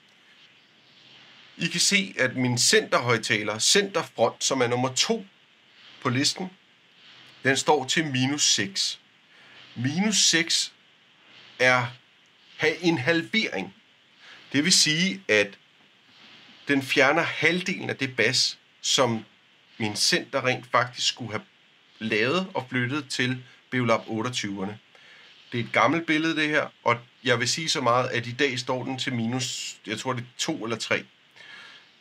[1.56, 5.26] I kan se, at min centerhøjtaler, centerfront, som er nummer 2
[6.02, 6.50] på listen,
[7.44, 9.00] den står til minus 6.
[9.76, 10.72] Minus 6
[11.58, 11.86] er
[12.56, 13.74] have en halvering.
[14.52, 15.58] Det vil sige, at
[16.68, 19.24] den fjerner halvdelen af det bas, som
[19.78, 21.42] min center rent faktisk skulle have
[21.98, 24.72] lavet og flyttet til Beolab 28'erne.
[25.52, 28.32] Det er et gammelt billede, det her, og jeg vil sige så meget, at i
[28.32, 31.04] dag står den til minus, jeg tror det er 2 eller 3.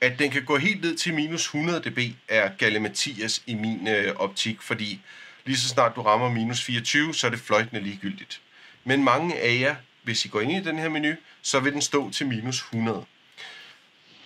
[0.01, 4.15] At den kan gå helt ned til minus 100 dB er galimatias i min øh,
[4.15, 5.01] optik, fordi
[5.45, 8.41] lige så snart du rammer minus 24, så er det fløjtende ligegyldigt.
[8.83, 11.81] Men mange af jer, hvis I går ind i den her menu, så vil den
[11.81, 13.05] stå til minus 100.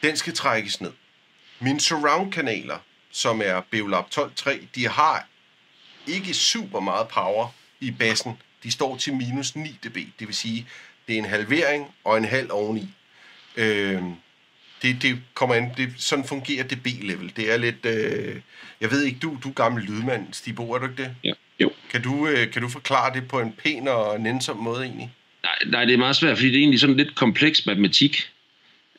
[0.06, 0.91] Den skal trækkes ned.
[1.60, 2.78] Mine surround-kanaler,
[3.12, 5.28] som er Beolab 12.3, de har
[6.08, 7.47] ikke super meget power
[7.80, 8.38] i bassen.
[8.64, 10.68] De står til minus 9 dB, det vil sige,
[11.08, 12.88] det er en halvering og en halv oveni.
[13.58, 14.01] Øh,
[14.82, 17.34] det, det kommer an, det, sådan fungerer dB-level.
[17.36, 18.41] Det er lidt, øh,
[18.82, 21.16] jeg ved ikke, du, du er gammel lydmand, Stibo, er du ikke det?
[21.24, 21.34] Ja.
[21.60, 21.72] Jo.
[21.89, 25.12] Kan du, øh, kan du forklare det på en pæn og nænsom måde egentlig?
[25.43, 28.32] Nej, nej, det er meget svært, fordi det er egentlig sådan lidt kompleks matematik,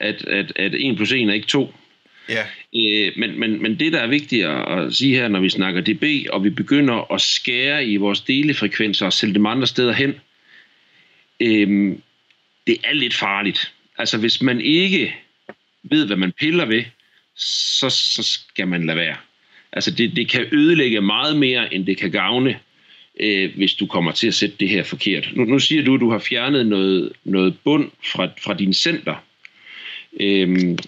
[0.00, 1.74] at, at, at 1 plus 1 er ikke 2.
[2.28, 2.44] Ja,
[2.76, 6.30] Øh, men, men, men det, der er vigtigt at sige her, når vi snakker dB,
[6.30, 10.14] og vi begynder at skære i vores delefrekvenser og sælge dem andre steder hen,
[11.40, 11.96] øh,
[12.66, 13.72] det er lidt farligt.
[13.98, 15.14] Altså, hvis man ikke
[15.82, 16.84] ved, hvad man piller ved,
[17.78, 19.16] så, så skal man lade være.
[19.72, 22.58] Altså, det, det kan ødelægge meget mere, end det kan gavne,
[23.20, 25.30] øh, hvis du kommer til at sætte det her forkert.
[25.34, 29.14] Nu, nu siger du, at du har fjernet noget, noget bund fra, fra din center.
[30.20, 30.78] Øhm,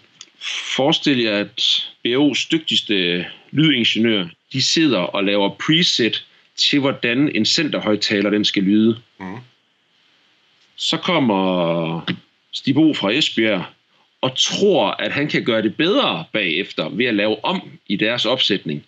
[0.76, 6.26] forestil jer, at BO's dygtigste lydingeniør, de sidder og laver preset
[6.56, 8.98] til, hvordan en centerhøjtaler den skal lyde.
[9.20, 9.36] Mhm.
[10.76, 12.12] Så kommer
[12.52, 13.64] Stibo fra Esbjerg
[14.20, 18.26] og tror, at han kan gøre det bedre bagefter ved at lave om i deres
[18.26, 18.84] opsætning.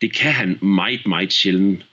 [0.00, 1.84] Det kan han meget, meget sjældent.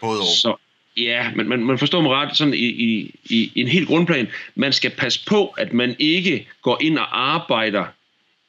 [0.00, 0.26] Både og.
[0.26, 0.56] Så
[0.98, 4.28] ja, men man, man forstår mig ret sådan i, i, i en helt grundplan.
[4.54, 7.84] Man skal passe på, at man ikke går ind og arbejder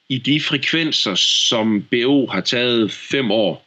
[0.10, 3.66] i de frekvenser, som BO har taget fem år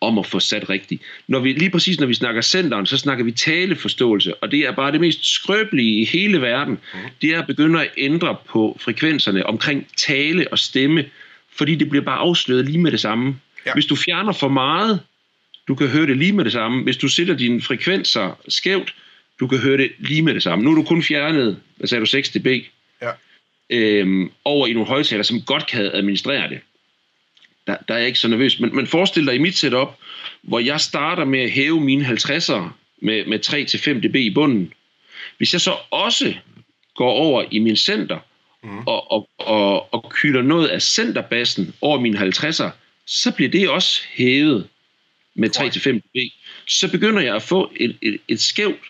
[0.00, 1.02] om at få sat rigtigt.
[1.28, 4.72] Når vi, lige præcis når vi snakker centeren, så snakker vi taleforståelse, og det er
[4.72, 6.78] bare det mest skrøbelige i hele verden.
[7.22, 11.04] Det er at begynde at ændre på frekvenserne omkring tale og stemme,
[11.56, 13.36] fordi det bliver bare afsløret lige med det samme.
[13.66, 13.72] Ja.
[13.74, 15.00] Hvis du fjerner for meget,
[15.70, 16.82] du kan høre det lige med det samme.
[16.82, 18.94] Hvis du sætter dine frekvenser skævt,
[19.40, 20.64] du kan høre det lige med det samme.
[20.64, 22.46] Nu er du kun fjernet, hvad sagde du, 6 dB,
[23.02, 23.10] Ja.
[23.70, 26.60] øhm, over i nogle højtaler, som godt kan administrere det.
[27.66, 28.60] Der, der er jeg ikke så nervøs.
[28.60, 29.88] Men, men forestil dig i mit setup,
[30.42, 32.68] hvor jeg starter med at hæve mine 50'ere
[33.02, 33.46] med, med
[34.04, 34.72] 3-5 dB i bunden.
[35.38, 36.34] Hvis jeg så også
[36.94, 38.18] går over i min center
[38.62, 38.78] Mhm.
[38.86, 42.70] og, og, og, og kylder noget af centerbassen over mine 50'er,
[43.06, 44.68] så bliver det også hævet
[45.34, 46.16] med 3-5 dB.
[46.66, 48.80] Så begynder jeg at få et, et, et skævt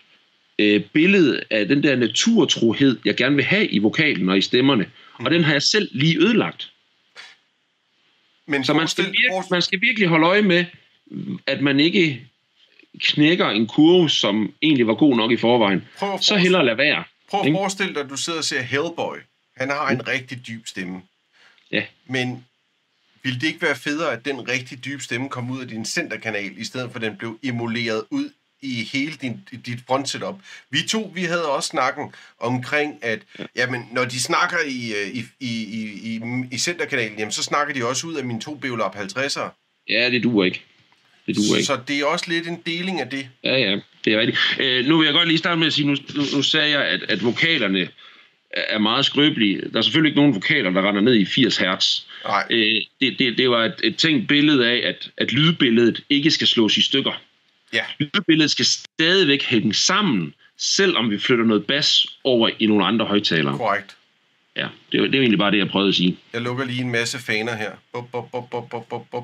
[0.59, 4.85] øh, billede af den der naturtrohed, jeg gerne vil have i vokalen og i stemmerne.
[5.13, 6.71] Og den har jeg selv lige ødelagt.
[8.47, 10.65] Men Så man skal, forestil- man skal virkelig holde øje med,
[11.47, 12.21] at man ikke
[12.99, 15.87] knækker en kurve, som egentlig var god nok i forvejen.
[15.97, 17.03] prøv Så hellere lade være.
[17.29, 19.17] Prøv at forestille dig, at du sidder og ser Hellboy.
[19.57, 21.01] Han har en rigtig dyb stemme.
[21.71, 21.83] Ja.
[22.07, 22.45] Men
[23.23, 26.51] ville det ikke være federe, at den rigtig dybe stemme kom ud af din centerkanal,
[26.57, 28.29] i stedet for at den blev emuleret ud
[28.61, 30.35] i hele din, dit frontsetup?
[30.69, 33.19] Vi to, vi havde også snakken omkring, at
[33.55, 35.51] jamen, når de snakker i, øh, i, i,
[36.03, 39.49] i, i, centerkanalen, jamen, så snakker de også ud af mine to Beolab 50'ere.
[39.89, 40.61] Ja, det duer ikke.
[41.27, 41.65] Det duer ikke.
[41.65, 43.29] Så det er også lidt en deling af det.
[43.43, 44.39] Ja, ja, det er rigtigt.
[44.59, 46.85] Øh, nu vil jeg godt lige starte med at sige, nu, nu, nu sagde jeg,
[46.85, 47.87] at, at vokalerne
[48.53, 49.61] er meget skrøbelige.
[49.73, 52.01] Der er selvfølgelig ikke nogen vokaler, der render ned i 80 hertz.
[52.49, 56.47] Øh, det, det, det var et, et tænkt billede af, at, at lydbilledet ikke skal
[56.47, 57.21] slås i stykker.
[57.73, 63.05] ja, Lydbilledet skal stadigvæk hænge sammen, selvom vi flytter noget bas over i nogle andre
[63.05, 63.57] højtalere.
[63.57, 63.95] korrekt.
[64.55, 66.17] Ja, det, var- det er egentlig bare det, jeg prøvede at sige.
[66.33, 67.71] Jeg lukker lige en masse faner her.
[67.93, 69.23] Bup, bup, bup, bup, bup, bup, bup.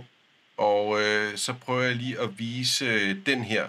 [0.57, 3.65] Og øh, så prøver jeg lige at vise øh, den her.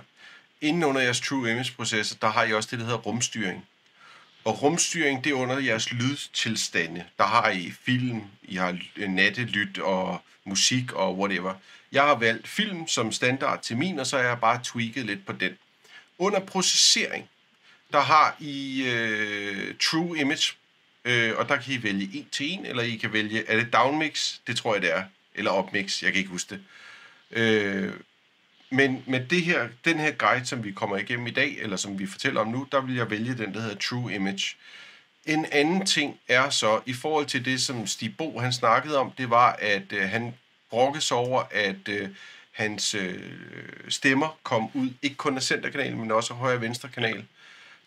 [0.61, 3.67] Inden under jeres True Image processor, der har I også det, der hedder rumstyring.
[4.49, 7.05] Og rumstyring, det er under jeres lydtilstande.
[7.19, 8.79] Der har I film, I har
[9.09, 11.55] nattelyt og musik og whatever.
[11.93, 15.27] Jeg har valgt film som standard til min, og så har jeg bare tweaked lidt
[15.27, 15.53] på den.
[16.19, 17.29] Under processering,
[17.93, 20.53] der har I øh, True Image,
[21.05, 23.73] øh, og der kan I vælge en til en, eller I kan vælge, er det
[23.73, 24.35] downmix?
[24.47, 25.05] Det tror jeg, det er.
[25.35, 26.65] Eller upmix, jeg kan ikke huske det.
[27.31, 27.93] Øh,
[28.71, 31.99] men med det her, den her guide, som vi kommer igennem i dag, eller som
[31.99, 34.57] vi fortæller om nu, der vil jeg vælge den, der hedder True Image.
[35.27, 39.11] En anden ting er så, i forhold til det, som Stig Bo han snakkede om,
[39.19, 40.35] det var, at øh, han
[40.71, 42.09] brokkes over, at øh,
[42.51, 43.33] hans øh,
[43.89, 47.25] stemmer kom ud, ikke kun af centerkanalen, men også af højre og venstre kanal.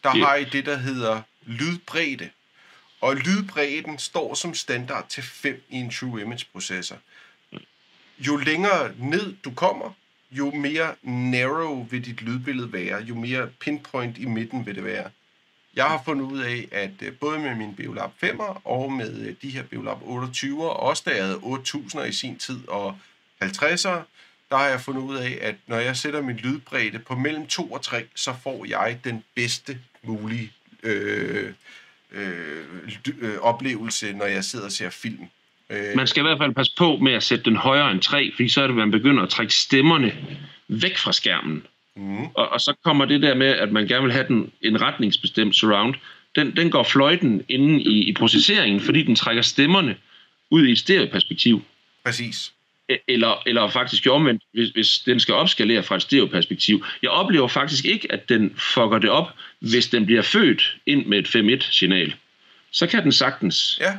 [0.03, 2.29] Der har I det, der hedder lydbredde.
[3.01, 6.97] Og lydbredden står som standard til 5 i en True Image processor.
[8.19, 9.93] Jo længere ned du kommer,
[10.31, 15.09] jo mere narrow vil dit lydbillede være, jo mere pinpoint i midten vil det være.
[15.75, 19.35] Jeg har fundet ud af, at øh, både med min Beolab 5'er og med øh,
[19.41, 22.97] de her Beolab 28'er, også da jeg havde 8000'er i sin tid og
[23.43, 24.01] 50'er,
[24.49, 27.71] der har jeg fundet ud af, at når jeg sætter min lydbredde på mellem 2
[27.71, 30.51] og 3, så får jeg den bedste mulige
[30.83, 31.53] øh,
[32.11, 32.65] øh,
[33.19, 35.27] øh, oplevelse, når jeg sidder og ser film.
[35.71, 38.31] Øh, Man skal i hvert fald passe på med at sætte den højere end 3,
[38.35, 40.13] fordi så er det, at man begynder at trække stemmerne
[40.67, 41.65] væk fra skærmen.
[41.95, 44.81] mm, Og, og så kommer det der med, at man gerne vil have den, en
[44.81, 45.95] retningsbestemt surround.
[46.35, 49.95] Den, den går fløjten inde i, i processeringen, fordi den trækker stemmerne
[50.49, 51.63] ud i et stereoperspektiv.
[52.05, 52.53] præcis.
[52.91, 56.85] E- Eller, eller faktisk omvendt, hvis, hvis den skal opskalere fra et stereoperspektiv.
[57.01, 59.27] Jeg oplever faktisk ikke, at den fucker det op,
[59.59, 62.15] hvis den bliver født ind med et 5.1-signal.
[62.71, 63.97] Så kan den sagtens Ja,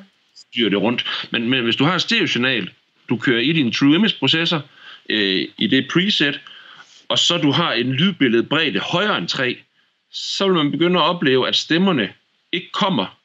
[0.52, 1.28] styre det rundt.
[1.30, 2.70] Men, men hvis du har et stereo-signal,
[3.08, 4.62] du kører i din True Image processor,
[5.08, 6.40] øh, i det preset,
[7.08, 9.58] og så du har en lydbillede bredde højere end 3,
[10.12, 12.12] så vil man begynde at opleve, at stemmerne
[12.52, 13.18] ikke kommer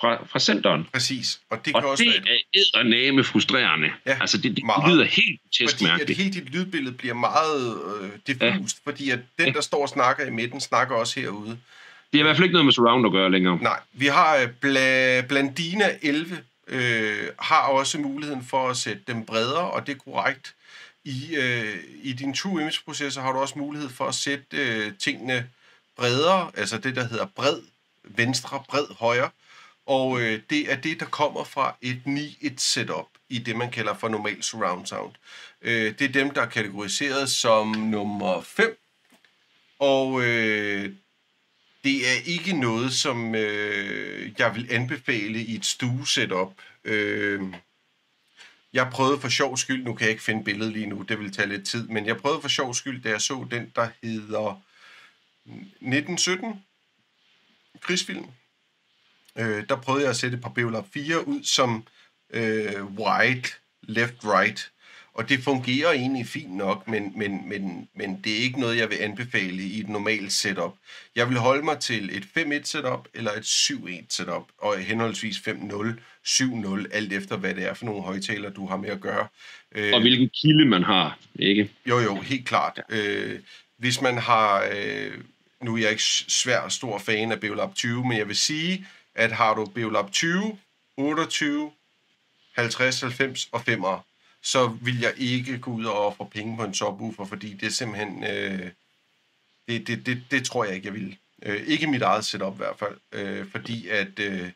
[0.00, 0.86] fra, fra centeren.
[0.92, 1.40] præcis.
[1.50, 3.90] Og det kan Og også det være, er eddermame frustrerende.
[4.06, 4.92] Ja, altså, det, det meget.
[4.92, 8.90] lyder helt grotesk fordi at hele dit lydbillede bliver meget øh, diffust, ja.
[8.90, 11.58] fordi at den, der står og snakker i midten, snakker også herude.
[12.14, 13.58] Det er i hvert fald ikke noget med surround at gøre længere.
[13.62, 16.38] Nej, vi har øh, Bla, Blandina 11,
[16.68, 20.54] øh, har også muligheden for at sætte dem bredere, og det er korrekt.
[21.04, 24.92] I, øh, i din True Image processor har du også mulighed for at sætte øh,
[24.98, 25.48] tingene
[25.96, 27.60] bredere, altså det, der hedder bred
[28.04, 29.30] venstre, bred højre.
[29.86, 33.94] Og øh, det er det, der kommer fra et 9-1 setup i det, man kalder
[33.94, 35.12] for normal surround sound.
[35.62, 38.78] Øh, det er dem, der er kategoriseret som nummer 5.
[39.78, 40.90] Og øh,
[41.84, 46.52] det er ikke noget, som øh, jeg vil anbefale i et stue-setup.
[46.84, 47.42] Øh,
[48.72, 51.32] jeg prøvede for sjov skyld, nu kan jeg ikke finde billedet lige nu, det vil
[51.32, 54.62] tage lidt tid, men jeg prøvede for sjov skyld, da jeg så den, der hedder
[55.46, 56.64] 1917,
[57.80, 58.26] krigsfilm.
[59.36, 61.86] Øh, der prøvede jeg at sætte et par Beolab 4 ud som
[62.30, 63.48] øh, wide,
[63.82, 64.70] left-right,
[65.14, 68.90] og det fungerer egentlig fint nok, men, men, men, men det er ikke noget, jeg
[68.90, 70.74] vil anbefale i et normalt setup.
[71.16, 75.52] Jeg vil holde mig til et 5-1 setup eller et 7-1 setup, og henholdsvis 5-0,
[76.26, 79.26] 7-0, alt efter hvad det er for nogle højtaler, du har med at gøre.
[79.94, 81.70] Og hvilken kilde man har, ikke?
[81.86, 82.80] Jo, jo, helt klart.
[82.88, 83.38] Øh,
[83.76, 84.68] hvis man har...
[84.76, 85.12] Øh,
[85.62, 89.32] nu er jeg ikke svær stor fan af Beolab 20, men jeg vil sige, at
[89.32, 90.58] har du Beolab 20,
[90.96, 91.70] 28,
[92.56, 94.13] 50, 90 og 5'er,
[94.44, 97.70] så vil jeg ikke gå ud og ofre penge på en subwoofer, fordi det er
[97.70, 98.24] simpelthen...
[98.24, 98.70] Øh,
[99.68, 101.16] det, det, det, det tror jeg ikke, jeg vil.
[101.42, 102.96] Øh, ikke mit eget setup i hvert fald.
[103.12, 104.18] Øh, fordi at...
[104.18, 104.50] Øh,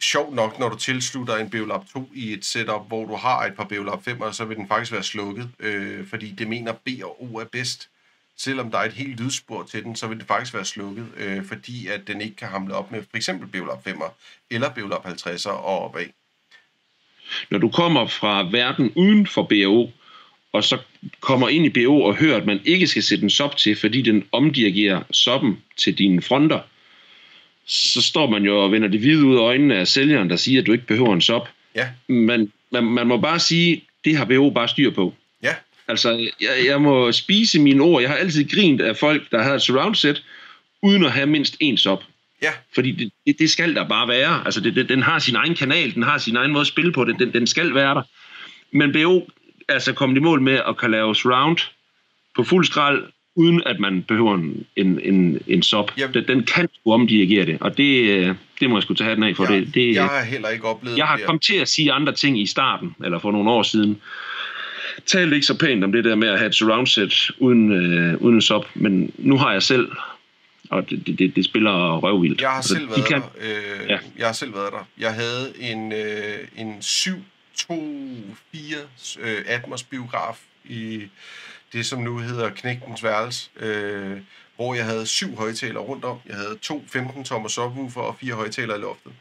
[0.00, 3.54] sjovt nok, når du tilslutter en Beolab 2 i et setup, hvor du har et
[3.54, 7.22] par Beolab 5'er, så vil den faktisk være slukket, øh, fordi det mener B og
[7.22, 7.88] O er bedst.
[8.36, 11.46] Selvom der er et helt lydspor til den, så vil det faktisk være slukket, øh,
[11.46, 14.10] fordi at den ikke kan hamle op med for eksempel Beolab 5'er
[14.50, 16.06] eller Beolab 50'er og opad.
[17.50, 19.90] Når du kommer fra verden uden for BO,
[20.52, 20.78] og så
[21.20, 24.02] kommer ind i BO og hører, at man ikke skal sætte en sop til, fordi
[24.02, 26.60] den omdirigerer soppen til dine fronter,
[27.66, 30.60] så står man jo og vender det hvide ud af øjnene af sælgeren, der siger,
[30.60, 31.48] at du ikke behøver en sop.
[31.74, 31.88] Ja.
[32.08, 35.14] Men man, man må bare sige, det har BO bare styr på.
[35.42, 35.54] Ja.
[35.88, 38.02] Altså, jeg, jeg må spise mine ord.
[38.02, 40.24] Jeg har altid grint af folk, der har et surround set,
[40.82, 42.04] uden at have mindst en sop.
[42.42, 42.50] Ja.
[42.74, 44.44] Fordi det, det, det skal der bare være.
[44.44, 46.92] Altså, det, det, den har sin egen kanal, den har sin egen måde at spille
[46.92, 48.02] på, det, den, den skal være der.
[48.72, 49.26] Men BO
[49.68, 51.58] altså kommet i mål med at kan lave surround
[52.36, 53.04] på fuld skrald,
[53.36, 55.92] uden at man behøver en, en, en, en sop.
[56.14, 59.36] Den, den kan sgu omdirigere det, og det, det må jeg sgu tage den af
[59.36, 59.52] for.
[59.52, 61.26] Jeg, det, det, jeg har heller ikke oplevet jeg har det.
[61.26, 64.00] kommet til at sige andre ting i starten, eller for nogle år siden.
[65.06, 68.16] Talte ikke så pænt om det der med at have et surround set uden, øh,
[68.16, 69.88] uden en sop, men nu har jeg selv,
[70.70, 72.40] og det, det, det spiller røvvildt.
[72.40, 73.80] Jeg har Altså, selv de været kan, der.
[73.80, 73.98] Øh, Ja.
[74.16, 74.84] Jeg har selv været der.
[74.98, 77.24] Jeg havde en, øh, en 7
[77.56, 77.74] 2
[78.52, 78.76] 4
[79.20, 81.02] øh, Atmos biograf i
[81.72, 84.18] det, som nu hedder Knægtens Værelse, øh,
[84.56, 86.18] hvor jeg havde syv højtalere rundt om.
[86.26, 89.12] Jeg havde to 15-tommer subwoofer og fire højtalere i loftet.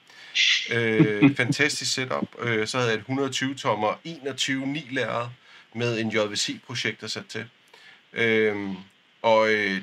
[0.74, 2.26] Øh, fantastisk setup.
[2.42, 5.28] Øh, så havde jeg et 120-tommer 21 9 lærred
[5.76, 7.46] med en JVC-projektor sat til.
[8.14, 8.56] Øh,
[9.22, 9.82] og øh,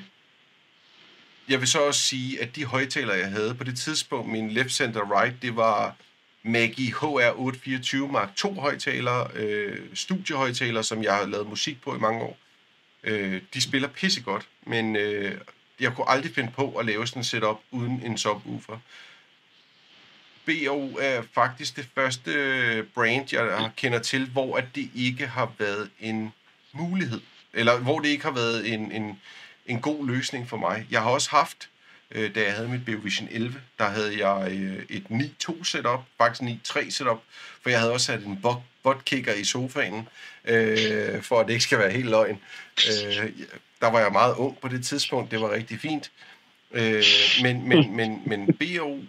[1.49, 4.73] jeg vil så også sige, at de højtalere, jeg havde på det tidspunkt, min left
[4.73, 5.97] center right, det var
[6.43, 12.21] Maggie HR824 Mark II højtalere, øh, studiehøjtalere, som jeg har lavet musik på i mange
[12.21, 12.39] år.
[13.05, 15.41] Øh, de spiller pissegodt, men øh,
[15.81, 18.79] jeg kunne aldrig finde på at lave sådan en setup uden en subwoofer.
[20.47, 25.53] BO er faktisk det første øh, brand, jeg kender til, hvor at det ikke har
[25.59, 26.33] været en
[26.73, 27.21] mulighed.
[27.53, 29.21] Eller hvor det ikke har været en, en,
[29.67, 30.87] en god løsning for mig.
[30.91, 31.69] Jeg har også haft,
[32.11, 35.05] øh, da jeg havde mit Beovision 11, der havde jeg øh, et
[35.49, 37.23] 9-2 setup, faktisk 9-3 setup,
[37.63, 38.45] for jeg havde også sat en
[38.83, 40.09] botkicker i sofaen,
[40.45, 42.41] øh, for at det ikke skal være helt løgn.
[42.89, 43.31] Øh,
[43.81, 46.11] der var jeg meget ung på det tidspunkt, det var rigtig fint.
[46.73, 47.03] Øh,
[47.43, 49.01] men, men, men, men BO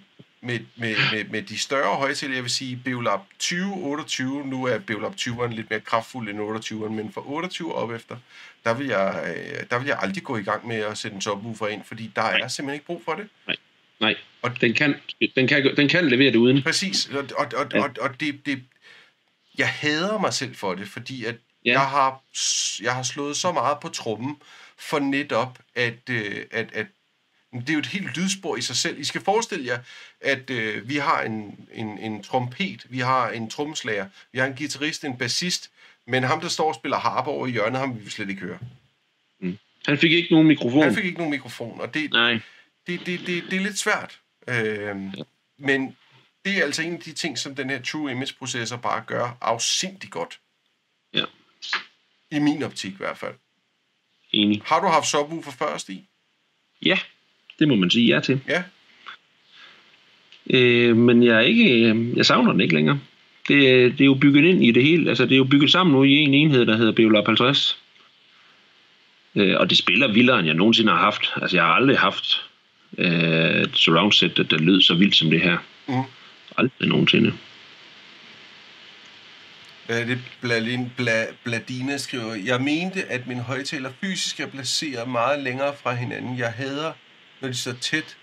[0.47, 4.77] med, med, med, med de større højtaler, jeg vil sige Beolab 20, 28, nu er
[4.79, 8.17] Beolab 20'eren lidt mere kraftfuld end 28'eren, men for 28 op efter,
[8.63, 11.21] der vil, jeg, øh, der vil jeg aldrig gå i gang med at sætte en
[11.21, 13.27] subwoofer ind, fordi der er simpelthen ikke brug for det.
[13.99, 14.95] nej, og den kan,
[15.35, 16.63] den, kan, den kan levere det uden.
[16.63, 17.83] Præcis, og, og, og, Ja.
[17.83, 18.63] og, og det, det,
[19.57, 21.35] jeg hader mig selv for det, fordi at
[21.65, 21.71] Ja.
[21.71, 22.21] jeg, har,
[22.81, 24.35] jeg har slået så meget på trummen
[24.77, 26.85] for netop, at, øh, at, at
[27.61, 28.99] det er jo et helt lydspor i sig selv.
[28.99, 29.79] I skal forestille jer,
[30.21, 34.55] at øh, vi har en, en, en trompet, vi har en tromslager, vi har en
[34.55, 35.71] guitarist, en bassist,
[36.05, 38.41] men ham, der står og spiller harpe over i hjørnet, ham vil vi slet ikke
[38.41, 38.59] høre.
[39.87, 40.83] Han fik ikke nogen mikrofon.
[40.83, 42.39] Han fik ikke nogen mikrofon, og det, Nej,
[42.87, 44.19] det, det, det, det er lidt svært.
[44.47, 44.93] Ja.
[45.57, 45.97] Men
[46.45, 49.37] det er altså en af de ting, som den her True Image processor bare gør
[49.41, 50.39] afsindig godt.
[51.13, 51.23] Ja.
[52.31, 53.35] I min optik i hvert fald.
[54.31, 54.61] enig.
[54.65, 56.07] Har du haft subwoofer før, Stig?
[56.81, 56.99] Ja,
[57.59, 58.39] det må man sige ja til.
[58.49, 58.63] Ja.
[60.49, 62.99] Øh, men jeg er ikke, jeg savner den ikke længere.
[63.47, 65.09] Det, er- det er jo bygget ind i det hele.
[65.09, 67.79] Altså, det er jo bygget sammen nu i en enhed, der hedder Beolab 50.
[69.35, 71.33] Øh, og det spiller vildere, end jeg nogensinde har haft.
[71.41, 72.41] Altså, jeg har aldrig haft
[72.97, 75.57] øh, et surround set, der, der lød så vildt som det her.
[75.87, 75.93] Mm.
[76.57, 77.33] Aldrig nogensinde.
[79.85, 82.35] Hvad er det, Blalin, Bla, Bladina skriver?
[82.45, 86.37] Jeg mente, at min højtaler fysisk er placeret meget længere fra hinanden.
[86.37, 86.91] Jeg hader,
[87.41, 88.17] når de står tæt.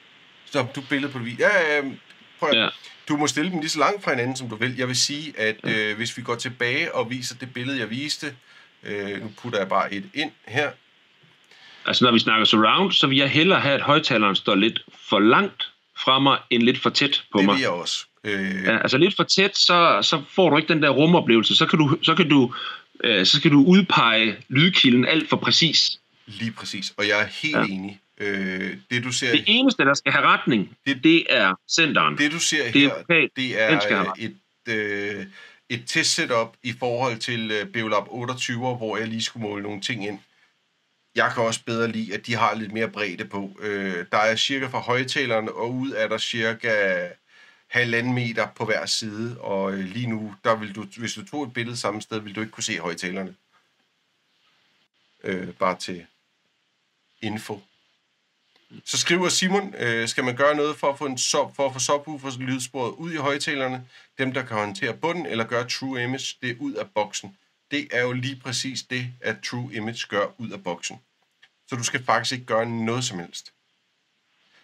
[0.46, 1.38] Stop, du billede på det.
[1.38, 1.82] Ja, ja,
[2.40, 2.68] prøv at, Ja.
[3.08, 4.76] Du må stille dem lige så langt fra hinanden, som du vil.
[4.76, 8.34] Jeg vil sige, at øh, hvis vi går tilbage og viser det billede, jeg viste,
[8.82, 10.70] øh, nu putter jeg bare et ind her.
[11.86, 15.18] Altså, når vi snakker surround, så vil jeg hellere have, at højtaleren står lidt for
[15.18, 15.68] langt
[16.04, 17.54] fra mig, end lidt for tæt på Det mig.
[17.54, 18.04] vil jeg også.
[18.24, 21.56] Øh, Ja, altså lidt for tæt, så, så får du ikke den der rumoplevelse.
[21.56, 22.54] Så kan du, så kan du,
[23.04, 25.98] øh, så skal du udpege lydkilden alt for præcis.
[26.26, 26.94] Lige præcis.
[26.96, 27.60] Og jeg er helt Ja.
[27.60, 27.66] ja.
[27.66, 28.00] enig.
[28.18, 32.18] Øh, det, du ser, Det eneste, der skal have retning, Det- det, er centeren.
[32.18, 33.30] det, du ser det er her, vokal.
[33.36, 34.36] det er øh, et,
[34.68, 35.26] øh,
[35.68, 40.06] et test-setup i forhold til øh, Beolab 28, hvor jeg lige skulle måle nogle ting
[40.06, 40.18] ind.
[41.14, 43.56] Jeg kan også bedre lide, at de har lidt mere bredde på.
[43.60, 47.08] Øh, der er cirka fra højtalerne, og ud er der cirka
[47.66, 51.42] halvanden meter på hver side, og øh, lige nu, der vil du, hvis du tog
[51.44, 53.34] et billede samme sted, vil du ikke kunne se højtalerne.
[55.24, 56.06] Øh, bare til
[57.22, 57.60] info.
[58.84, 61.72] Så skriver Simon, øh, skal man gøre noget for at få en sub, for at
[61.72, 66.36] få subwoofer lydsporet ud i højtalerne, dem der kan håndtere bunden, eller gøre True Image
[66.42, 67.36] det ud af boksen.
[67.70, 71.00] Det er jo lige præcis det, at True Image gør ud af boksen.
[71.66, 73.52] Så du skal faktisk ikke gøre noget som helst.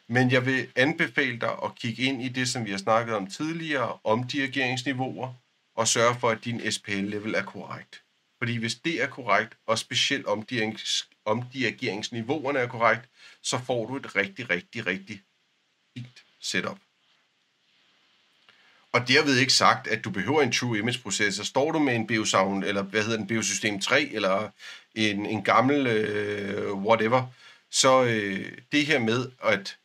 [0.08, 3.26] Men jeg vil anbefale dig at kigge ind i det, som vi har snakket om
[3.26, 5.34] tidligere, om dirigeringsniveauer,
[5.76, 8.02] og sørge for, at din SPL-level er korrekt.
[8.38, 10.42] Fordi hvis det er korrekt, og specielt om,
[11.25, 13.09] om dirigeringsniveauerne er korrekt,
[13.43, 15.23] så får du et rigtig, rigtig, rigtig
[15.95, 16.79] fint setup.
[18.93, 21.45] Og derved ikke sagt, at du behøver en True Image processor.
[21.45, 24.51] Står du med en Biosound, eller hvad hedder den, Biosystem 3, eller
[24.95, 27.27] en, en gammel øh, whatever,
[27.71, 29.77] så øh, det her med, at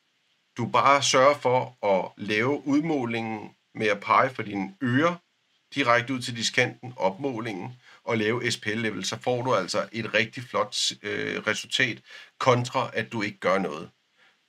[0.58, 5.16] du bare sørger for at lave udmålingen med at pege for dine ører
[5.76, 10.76] direkte ud til diskanten, opmålingen, og lave SPL-level, så får du altså et rigtig flot
[11.04, 11.98] øh, resultat,
[12.38, 13.90] kontra at du ikke gør noget.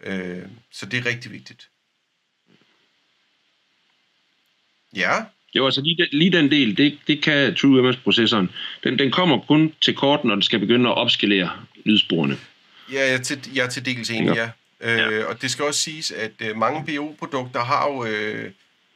[0.02, 0.42] Øh,
[0.72, 1.68] så det er rigtig vigtigt.
[4.96, 8.50] Ja, Jo, altså lige, den- lige den del, det, det kan True Image-processoren.
[8.84, 11.50] Den, den kommer kun til kort, når den skal begynde at opskalere
[11.84, 12.38] lydsporene.
[12.92, 14.50] Ja, jeg er til, jeg er til dels enig, ja.
[15.20, 18.52] Øh, Og det skal også siges, at øh, mange BO-produkter har jo, øh,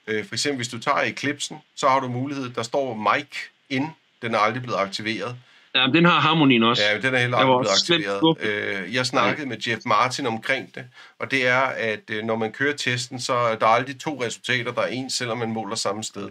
[0.06, 3.26] øh, for eksempel hvis du tager Eclipsen, så har du mulighed, der står mic
[3.68, 3.86] in,
[4.22, 5.36] den er aldrig blevet aktiveret.
[5.74, 6.82] Ja, den har harmonien også.
[6.92, 8.84] Ja, den er heller aldrig blevet aktiveret.
[8.86, 10.84] Øh, jeg snakkede med Jeff Martin omkring det,
[11.18, 14.72] og det er, at øh, når man kører testen, så er der aldrig to resultater,
[14.72, 16.28] der er ens, selvom man måler samme sted.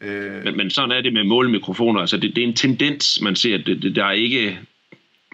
[0.00, 2.00] Øh, Men, men sådan er det med målemikrofoner.
[2.00, 3.56] Altså, det, det er en tendens, man ser.
[3.56, 4.58] Det, det, der er ikke...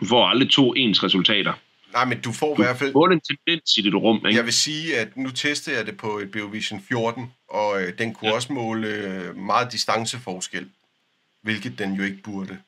[0.01, 1.53] Du får aldrig to ens resultater.
[1.93, 2.93] nej, men du får i hvert fald...
[2.93, 4.37] Du en tendens i dit rum, ikke?
[4.37, 8.15] Jeg vil sige, at nu testede jeg det på et Beovision 14, og øh, den
[8.15, 8.35] kunne ja.
[8.35, 10.67] også måle øh, meget distanceforskel,
[11.43, 12.59] hvilket den jo ikke burde.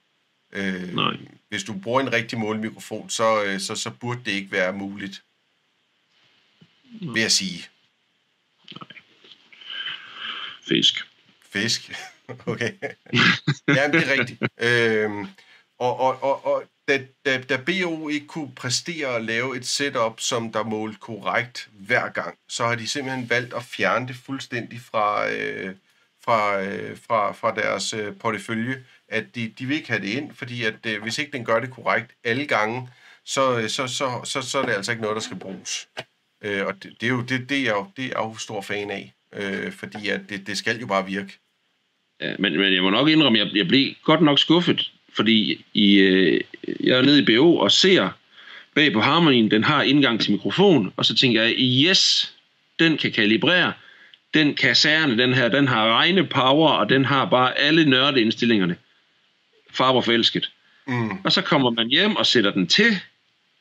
[0.53, 1.17] Øh, Nej.
[1.49, 5.23] Hvis du bruger en rigtig målemikrofon, så, øh, så, så burde det ikke være muligt,
[7.01, 7.69] vil jeg sige.
[10.63, 11.05] Fisk.
[11.43, 11.93] Fisk.
[12.47, 12.73] okay.
[13.69, 14.43] Jamen, det er rigtigt.
[14.61, 15.27] Øhm,
[15.79, 20.21] og og, og, og da, da, da BO ikke kunne præstere at lave et setup,
[20.21, 24.81] som der målte korrekt hver gang, så har de simpelthen valgt at fjerne det fuldstændig
[24.81, 25.75] fra, øh,
[26.25, 28.85] fra, øh, fra, fra deres øh, portefølje.
[29.09, 31.61] At de, de vil ikke have det ind, fordi at øh, hvis ikke den gør
[31.61, 32.89] det korrekt alle gange,
[33.25, 35.89] så, øh, så, så, så, så er det altså ikke noget, der skal bruges.
[36.45, 38.37] Øh, og det, det er jo det, det er jeg jo, det er jeg jo
[38.37, 41.39] stor fan af, øh, fordi at det, det skal jo bare virke.
[42.21, 45.65] Ja, men, men jeg må nok indrømme, at jeg, jeg blev godt nok skuffet, fordi
[45.75, 46.41] i, øh,
[46.81, 48.11] jeg er nede i BO og ser
[48.75, 52.35] bag på harmonien, den har indgang til mikrofon, og så tænker jeg, yes,
[52.79, 53.73] den kan kalibrere,
[54.35, 58.77] den kaserne, den her, den har regne power, og den har bare alle nørdeindstillingerne.
[59.73, 60.51] Farver forelsket.
[60.87, 61.11] Mm.
[61.25, 62.99] Og så kommer man hjem og sætter den til,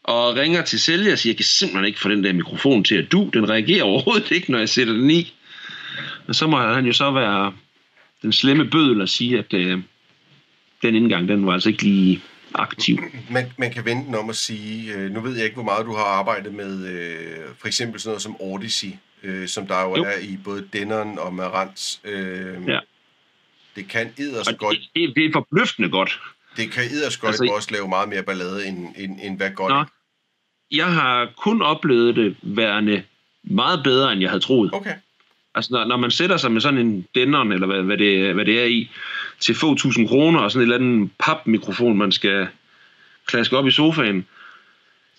[0.03, 2.95] og ringer til sælger og siger, jeg kan simpelthen ikke få den der mikrofon til
[2.95, 3.29] at du.
[3.33, 5.33] Den reagerer overhovedet ikke, når jeg sætter den i.
[6.27, 7.53] Og så må han jo så være
[8.21, 9.79] den slemme bødel og sige, at øh,
[10.81, 12.21] den indgang, den var altså ikke lige
[12.53, 12.99] aktiv.
[13.29, 15.95] Man, man kan vente om at sige, øh, nu ved jeg ikke, hvor meget du
[15.95, 17.15] har arbejdet med, øh,
[17.59, 18.89] for eksempel sådan noget som Odyssey,
[19.23, 20.03] øh, som der jo, Jo.
[20.03, 21.97] er i både Denneren og Marantz.
[22.03, 22.79] Øh, Ja.
[23.75, 26.19] Det kan Og edderskøjt, det, det, det er forbløffende godt.
[26.57, 29.73] det kan edderskøjt Altså, altså, også lave meget mere ballade, end, end, end hvad godt
[29.73, 29.83] Nå.
[30.71, 33.03] Jeg har kun oplevet det værende
[33.43, 34.69] meget bedre, end jeg havde troet.
[34.73, 34.93] Okay.
[35.55, 38.45] Altså, når, når man sætter sig med sådan en Denon, eller hvad, hvad, det, hvad
[38.45, 38.89] det er i,
[39.39, 42.47] til få tusind kroner, og sådan et eller andet papmikrofon, man skal
[43.25, 44.27] klaske op i sofaen,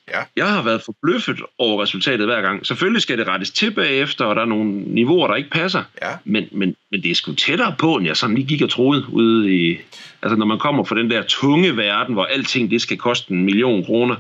[0.09, 0.23] Ja.
[0.37, 2.67] Jeg har været forbløffet over resultatet hver gang.
[2.67, 5.83] Selvfølgelig skal det rettes til bagefter, og der er nogle niveauer, der ikke passer.
[6.03, 6.11] Ja.
[6.25, 9.05] Men, men, men det er sgu tættere på, end jeg sådan lige gik og troede
[9.09, 9.79] ude i...
[10.23, 13.45] Altså når man kommer fra den der tunge verden, hvor alting det skal koste en
[13.45, 14.17] million kroner,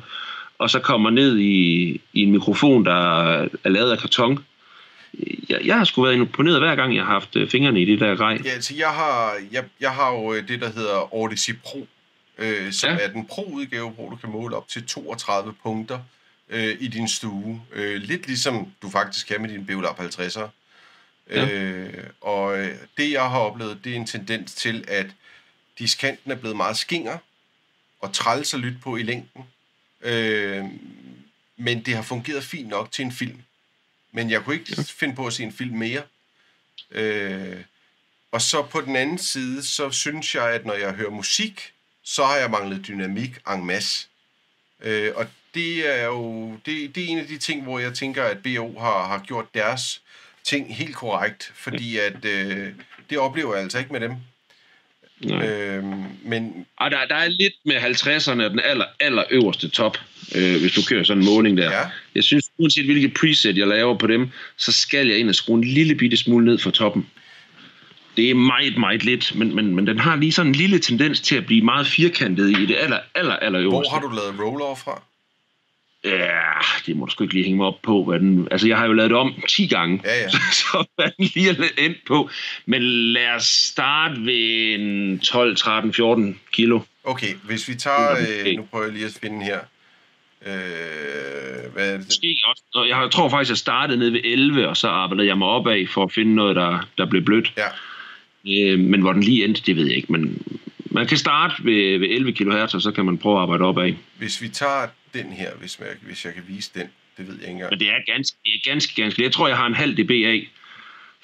[0.59, 3.32] og så kommer ned i, i en mikrofon, der
[3.64, 4.45] er lavet af karton.
[5.49, 8.01] Jeg, jeg har sgu været imponeret hver gang, jeg har haft øh, fingrene i det
[8.01, 8.41] der grej.
[8.45, 11.87] Ja, altså jeg har, jeg, jeg har jo øh, det, der hedder Odyssey Pro,
[12.39, 12.97] øh, som ja.
[12.97, 16.01] Er den pro-udgave, hvor du kan måle op til 32 punkter
[16.49, 17.62] øh, i din stue.
[17.72, 20.49] Øh, lidt ligesom du faktisk kan med din Beolab 50'er.
[21.30, 21.49] Ja.
[21.49, 25.07] Øh, og øh, det, jeg har oplevet, det er en tendens til, at
[25.78, 27.18] diskanten er blevet meget skinger
[28.01, 29.45] og træls at lytte på i længden.
[30.01, 30.64] Øh,
[31.57, 33.43] men det har fungeret fint nok til en film.
[34.12, 34.82] Men jeg kunne ikke ja.
[34.82, 36.03] finde på at se en film mere.
[36.91, 37.61] Øh,
[38.32, 41.74] og så på den anden side, så synes jeg, at når jeg hører musik,
[42.05, 44.07] så har jeg manglet dynamik en masse.
[44.83, 48.23] Øh, og det er jo det, det er en af de ting, hvor jeg tænker,
[48.23, 50.01] at BO har, har gjort deres
[50.45, 52.69] ting helt korrekt, fordi at øh,
[53.11, 54.13] det oplever jeg altså ikke med dem.
[55.21, 55.47] Nej.
[55.47, 55.85] Øh,
[56.25, 59.99] men Og der, der er lidt med 50'erne den aller, aller øverste top,
[60.35, 61.73] øh, hvis du kører sådan en måling der.
[61.73, 61.83] ja,
[62.15, 65.59] Jeg synes, uanset hvilket preset jeg laver på dem, så skal jeg ind og skrue
[65.59, 67.11] en lille bitte smule ned fra toppen.
[68.17, 71.21] Det er meget, meget lidt, men, men, men den har lige sådan en lille tendens
[71.21, 73.91] til at blive meget firkantet i det aller, aller, aller øverste.
[73.91, 75.03] hvor har du lavet roll fra?
[76.05, 76.41] Ja,
[76.87, 78.05] det må du sgu ikke lige hænge mig op på.
[78.05, 80.29] Hvad den, altså, jeg har jo lavet det om 10 gange, Ja, ja.
[80.62, 82.31] så hvad den lige er endt på.
[82.67, 86.81] Men lad os starte ved en 12, 13, 14 kilo.
[87.05, 88.11] Okay, hvis vi tager...
[88.11, 88.51] Okay.
[88.51, 89.59] Øh, nu prøver jeg lige at finde her.
[90.47, 92.07] Øh, hvad er det?
[92.07, 92.62] Måske også.
[92.75, 95.87] og Jeg tror faktisk, jeg startede nede ved 11, og så arbejdede jeg mig opad
[95.87, 97.53] for at finde noget, der, der blev blødt.
[97.57, 97.67] Ja,
[98.49, 100.12] Øh, men hvor den lige endte, det ved jeg ikke.
[100.12, 100.42] Men
[100.90, 103.92] man kan starte ved, ved 11 kHz, og så kan man prøve at arbejde opad.
[104.18, 107.42] hvis vi tager den her, hvis, man, hvis jeg kan vise den, det ved jeg
[107.42, 107.70] ikke engang.
[107.70, 109.22] Men det er ganske, ganske, ganske...
[109.22, 110.40] Jeg tror, jeg har en halv dBA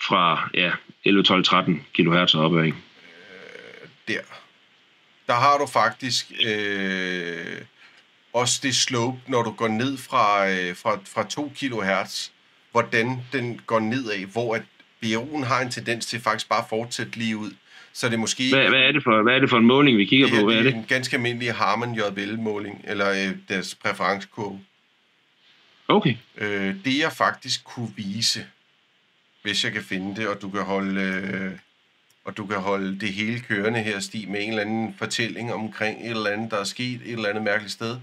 [0.01, 0.73] fra ja,
[1.05, 2.73] 11, 12, 13 kHz opad.
[4.09, 4.21] Der.
[5.27, 7.63] Der har du faktisk øh,
[8.33, 12.31] også det slope, når du går ned fra, øh, fra, fra 2 kHz,
[12.73, 14.63] hvordan den går nedad, hvor at
[15.05, 17.51] BRU'en har en tendens til faktisk bare at fortsætte lige ud.
[17.93, 19.99] Så det er måske Hvad, hvad, er det for, hvad er det for en måling,
[19.99, 20.45] vi kigger det på?
[20.45, 20.79] Hvad er det er det?
[20.79, 24.61] en ganske almindelig Harman JBL-måling, eller øh, deres præferencekurve.
[25.89, 26.15] Okay.
[26.39, 28.47] Øh, det jeg faktisk kunne vise,
[29.43, 31.53] hvis jeg kan finde det, og du kan holde, øh,
[32.25, 36.05] og du kan holde det hele kørende her, Stig, med en eller anden fortælling omkring
[36.05, 37.97] et eller andet, der er sket et eller andet mærkeligt sted,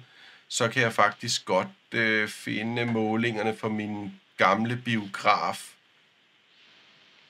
[0.48, 5.74] så kan jeg faktisk godt øh, finde målingerne for min gamle biograf.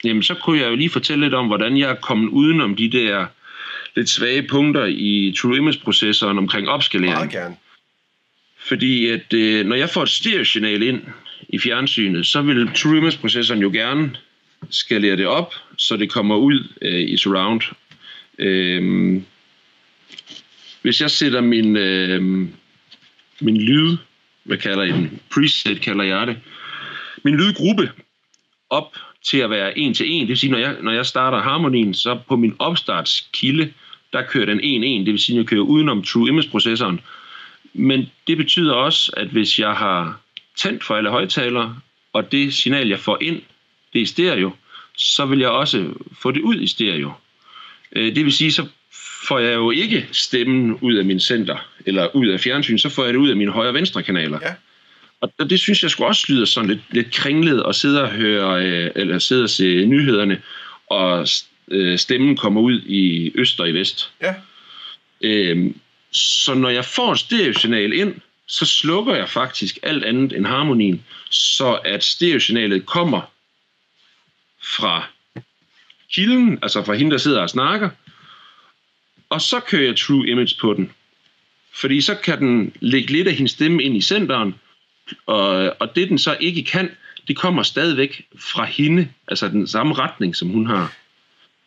[0.03, 2.91] Jamen, så kunne jeg jo lige fortælle lidt om, hvordan jeg er kommet udenom de
[2.91, 3.25] der
[3.95, 7.15] lidt svage punkter i True Image-processoren omkring opskalering.
[7.15, 7.55] Meget gerne.
[8.57, 11.01] Fordi at øh, når jeg får et stereosignal ind
[11.49, 14.15] i fjernsynet, så vil True Image-processoren jo gerne
[14.69, 17.61] skalere det op, så det kommer ud øh, i surround.
[18.39, 19.21] Øh,
[20.81, 22.21] hvis jeg sætter min, øh,
[23.39, 23.97] min lyd,
[24.43, 25.21] hvad kalder jeg den?
[25.33, 26.37] Preset kalder jeg det.
[27.23, 27.91] Min lydgruppe
[28.69, 28.97] op
[29.29, 30.21] til at være en til en.
[30.21, 33.73] Det vil sige, når jeg, når jeg starter harmonien, så på min opstartskilde,
[34.13, 34.63] der kører den 1-1.
[35.05, 36.99] Det vil sige, at jeg kører udenom True Image-processoren.
[37.73, 40.19] Men det betyder også, at hvis jeg har
[40.55, 41.75] tændt for alle højtalere,
[42.13, 43.41] og det signal, jeg får ind,
[43.93, 44.51] det er stereo,
[44.97, 47.11] så vil jeg også få det ud i stereo.
[47.91, 48.65] Øh, det vil sige, så
[49.27, 53.03] får jeg jo ikke stemmen ud af min center, eller ud af fjernsyn, så får
[53.03, 54.39] jeg det ud af mine højre-venstre kanaler.
[54.41, 54.53] Ja.
[55.21, 58.09] Og og det synes jeg skulle også lyder sådan lidt, lidt kringlet at sidde og
[58.09, 60.41] høre, øh, eller sidde og se nyhederne,
[60.87, 61.27] og
[61.67, 64.11] øh, stemmen kommer ud i øst og i vest.
[64.21, 64.35] Ja,
[65.21, 65.79] Øhm,
[66.11, 68.15] så når jeg får et stereosignal ind,
[68.47, 73.21] så slukker jeg faktisk alt andet end harmonien, så at stereosignalet kommer
[74.63, 75.03] fra
[76.13, 77.89] kilden, altså fra hende, der sidder og snakker,
[79.29, 80.91] og så kører jeg True Image på den.
[81.73, 84.55] Fordi så kan den lægge lidt af hendes stemme ind i centeren,
[85.25, 86.89] og, og det den så ikke kan,
[87.27, 90.93] det kommer stadigvæk fra hende, altså den samme retning, som hun har.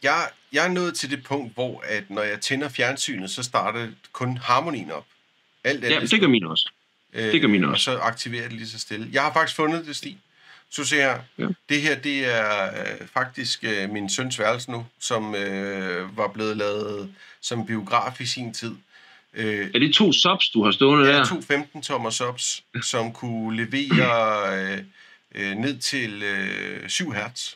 [0.03, 3.88] jeg, jeg er nået til det punkt, hvor at når jeg tænder fjernsynet, så starter
[4.12, 5.07] kun harmonien op.
[5.64, 6.70] Alt Ja, andet det gør min også.
[7.12, 7.84] Øh, Det gør mine Og også.
[7.84, 9.09] så aktiverer det lige så stille.
[9.12, 10.18] Jeg har faktisk fundet det, Stig.
[10.70, 11.18] Så se her.
[11.38, 11.47] Ja.
[11.68, 16.57] Det her, det er øh, faktisk øh, min søns værelse nu, som øh, var blevet
[16.57, 18.72] lavet som biograf i sin tid.
[19.35, 21.20] Øh, Er det to subs, du har stående der der?
[21.20, 24.78] er to 15-tommer subs, som kunne levere øh,
[25.35, 27.55] øh, ned til øh, 7 hertz.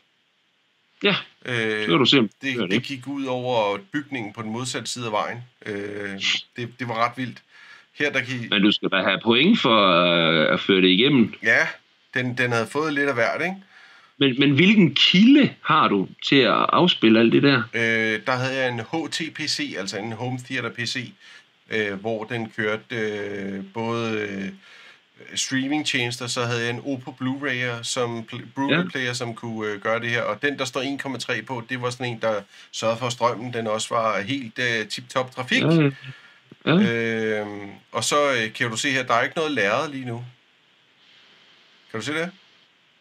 [1.02, 1.16] Ja,
[1.46, 5.06] Øh, kan du se, det, gør det gik ud over bygningen på den modsatte side
[5.06, 5.38] af vejen.
[5.66, 6.20] Øh,
[6.56, 7.38] det, det var ret vildt.
[7.98, 8.48] Her der kan I...
[8.50, 11.34] Men du skal da have point for øh, at føre det igennem.
[11.42, 11.66] Ja,
[12.14, 13.54] den, den havde fået lidt af hvert, ikke?
[14.18, 17.62] Men, men hvilken kilde har du til at afspille alt det der?
[17.74, 21.12] Øh, der havde jeg en HTPC, altså en Home Theater PC,
[21.70, 24.48] øh, hvor den kørte øh, både øh,
[25.34, 30.10] streamingtjenester, så havde jeg en Oppo Blu-ray som Blu-ray player, som kunne øh, gøre det
[30.10, 32.42] her, og den der står 1,3 på, det var sådan en, der
[32.72, 35.62] sørgede for strømmen, den også var helt øh, tip-top trafik.
[35.62, 35.90] Ja,
[36.66, 36.72] ja.
[36.72, 37.46] Øh,
[37.92, 40.24] og så øh, kan du se her, der er ikke noget lærred lige nu.
[41.90, 42.30] Kan du se det?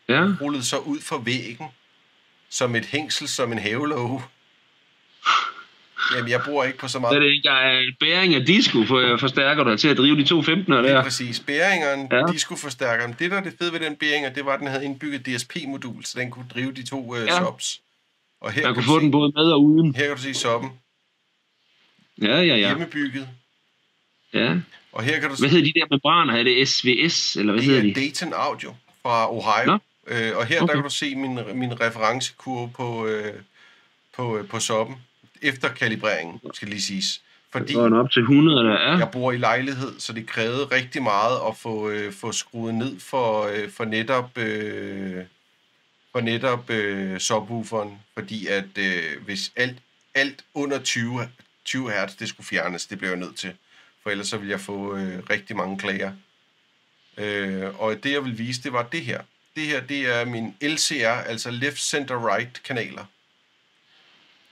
[0.07, 0.27] ja.
[0.41, 1.67] Rullet så ud for væggen,
[2.49, 4.23] som et hængsel, som en havelåge.
[6.15, 7.21] Jamen, jeg bruger ikke på så er meget.
[7.21, 10.41] det ikke engang bæring af disco, for jeg forstærker dig til at drive de to
[10.41, 11.03] 15'er Lige der.
[11.03, 11.39] præcis.
[11.39, 12.25] Bæringeren, Ja.
[12.31, 13.15] discoforstærkeren.
[13.19, 16.03] Det, der er det fede ved den bæringer, det var, at den havde indbygget DSP-modul,
[16.05, 17.39] så den kunne drive de to øh, Ja.
[17.39, 17.81] subs.
[18.41, 19.95] Og her, Man kunne få se, den både med og uden.
[19.95, 20.69] her kan du se subben.
[22.21, 22.55] Ja, ja, Ja.
[22.57, 23.27] Hjemmebygget.
[24.33, 24.55] ja.
[24.91, 26.33] Og her kan du se, Hvad hedder de der membraner?
[26.33, 27.93] Er det SVS, eller hvad det hedder er de?
[27.93, 29.65] Dayton Audio fra Ohio.
[29.65, 29.73] Nå.
[30.07, 30.67] Øh, og her Okay.
[30.67, 33.33] der kan du se min, min referencekurve på, øh,
[34.15, 34.95] på, øh, på subben.
[35.43, 37.21] Efter kalibreringen, skal lige siges.
[37.51, 38.97] Fordi den op til 100, der er.
[38.97, 42.99] jeg bor i lejlighed, så det krævede rigtig meget at få, øh, få skruet ned
[42.99, 45.23] for, øh, for netop, øh,
[46.11, 49.77] for netop øh, subwooferen, fordi at øh, hvis alt,
[50.15, 51.29] alt under 20,
[51.65, 53.53] 20 Hz, det skulle fjernes, det blev jeg nødt til,
[54.03, 56.11] for ellers så ville jeg få øh, rigtig mange klager.
[57.17, 59.21] Øh, og det jeg vil vise, det var det her.
[59.55, 63.05] Det her, det er min LCR, altså Left Center Right kanaler.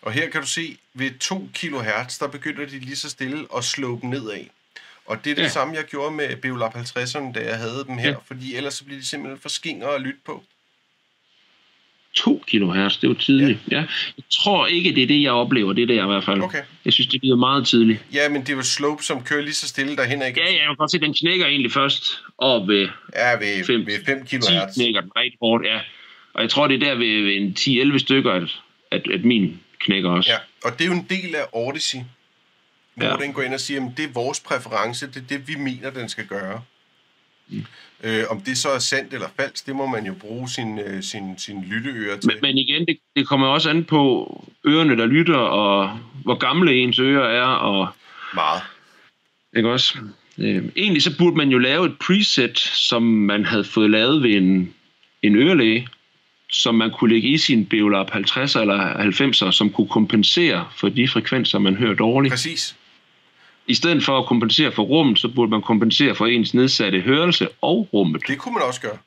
[0.02, 3.64] Og her kan du se, ved 2 kHz, der begynder de lige så stille at
[3.64, 4.46] slå dem nedad.
[5.06, 5.48] Og det er det Ja.
[5.50, 8.16] samme, jeg gjorde med Beolab 50'erne, da jeg havde dem her, Ja.
[8.28, 10.44] fordi ellers så bliver de simpelthen for skingre at lytte på.
[12.14, 13.60] 2 kHz, det var tidligt.
[13.72, 13.76] Ja.
[13.78, 13.82] ja.
[14.18, 15.74] Jeg tror ikke, det er det, jeg oplever.
[15.74, 16.42] Det er det i hvert fald.
[16.42, 16.64] Okay.
[16.86, 18.00] Jeg synes, det lyder meget tidligt.
[18.14, 20.40] Ja, men det er jo slope, som kører lige så stille derhen, ikke?
[20.40, 22.04] Ja, ja, jeg kan godt se, den knækker egentlig først
[22.38, 24.46] op ved Ja, ved, Fem- ved 5 10 kHz.
[24.76, 25.80] knækker den rigtig hårdt, ja.
[26.34, 28.44] Og jeg tror, det er der ved, ved en 10-11 stykker, at,
[28.92, 30.32] at, at min knækker også.
[30.32, 30.38] Ja,
[30.70, 32.00] og det er jo en del af Odyssey,
[32.96, 33.16] hvor Ja.
[33.16, 35.90] den går ind og siger, at det er vores præference, det er det, vi mener,
[35.90, 36.62] den skal gøre.
[37.50, 37.66] Mm.
[38.04, 41.04] Øh, om det så er sandt eller falsk, det må man jo bruge sin, øh,
[41.04, 42.28] sin, sin lytteører til.
[42.28, 44.28] Men, men igen, det, det kommer også an på
[44.68, 47.88] ørerne, der lytter, og hvor gamle ens ører er, og
[48.34, 48.62] Meget.
[49.56, 49.98] ikke også?
[50.38, 54.30] Øh, egentlig så burde man jo lave et preset, som man havde fået lavet ved
[54.36, 54.74] en,
[55.22, 55.88] en ørelæge,
[56.52, 61.08] som man kunne lægge i sin Beolab 50'er eller 90'er, som kunne kompensere for de
[61.08, 62.32] frekvenser, man hører dårligt.
[62.32, 62.76] Præcis.
[63.68, 67.48] I stedet for at kompensere for rummet, så burde man kompensere for ens nedsatte hørelse
[67.62, 68.28] og rummet.
[68.28, 68.98] Det kunne man også gøre.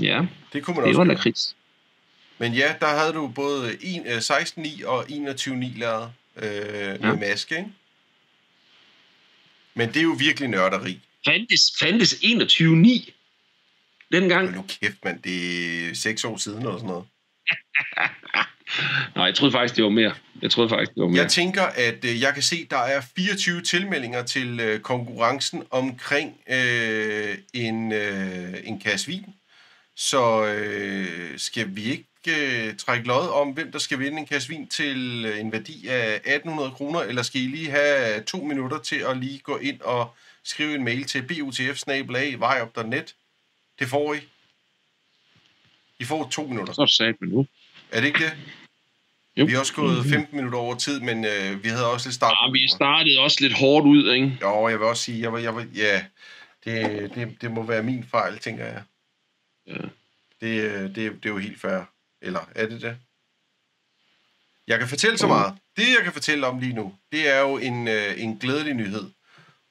[0.00, 1.34] Ja, Det kunne man det også var gøre.
[2.38, 6.96] Men ja, der havde du både en, øh, 16.9 og 21.9 lavet øh, ja.
[7.00, 7.70] med maske, ikke?
[9.74, 11.00] Men det er jo virkelig nørderi.
[11.24, 13.15] Fandtes, fandtes 21.9
[14.12, 14.56] dengang?
[14.56, 17.04] Nu kæft, mand, det er seks år siden eller sådan noget.
[19.16, 20.14] Nej, jeg troede faktisk, det var mere.
[20.42, 21.22] Jeg troede faktisk, det var mere.
[21.22, 26.40] Jeg tænker, at øh, jeg kan se, der er 24 tilmeldinger til øh, konkurrencen omkring
[26.50, 29.26] øh, en, øh, en kasse vin.
[29.96, 34.48] Så øh, skal vi ikke øh, trække lod om, hvem der skal vinde en kasse
[34.48, 38.78] vin til øh, en værdi af 1800 kroner, eller skal I lige have to minutter
[38.78, 41.86] til at lige gå ind og skrive en mail til butf
[43.78, 44.18] Det får I.
[45.98, 46.72] I får to minutter.
[46.72, 47.46] Så sagde man nu.
[47.90, 48.32] Er det ikke det?
[49.36, 49.44] Jo.
[49.44, 52.32] Vi er også gået 15 minutter over tid, men øh, vi havde også lidt start.
[52.46, 54.38] Ja, vi startede også lidt hårdt ud, ikke?
[54.42, 56.04] Jo, jeg vil også sige, jeg var, jeg var, ja,
[56.64, 58.82] det, det, det må være min fejl, tænker jeg.
[59.66, 59.88] Ja.
[60.40, 61.80] Det, øh, det, det er jo helt fair.
[62.22, 62.96] Eller er det det?
[64.66, 65.54] Jeg kan fortælle så meget.
[65.76, 69.10] Det, jeg kan fortælle om lige nu, det er jo en, øh, en glædelig nyhed.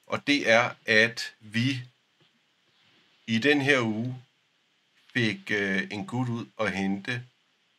[0.08, 1.82] Og det er, at vi
[3.28, 4.16] i den her uge
[5.14, 7.22] fik øh, en gut ud og hente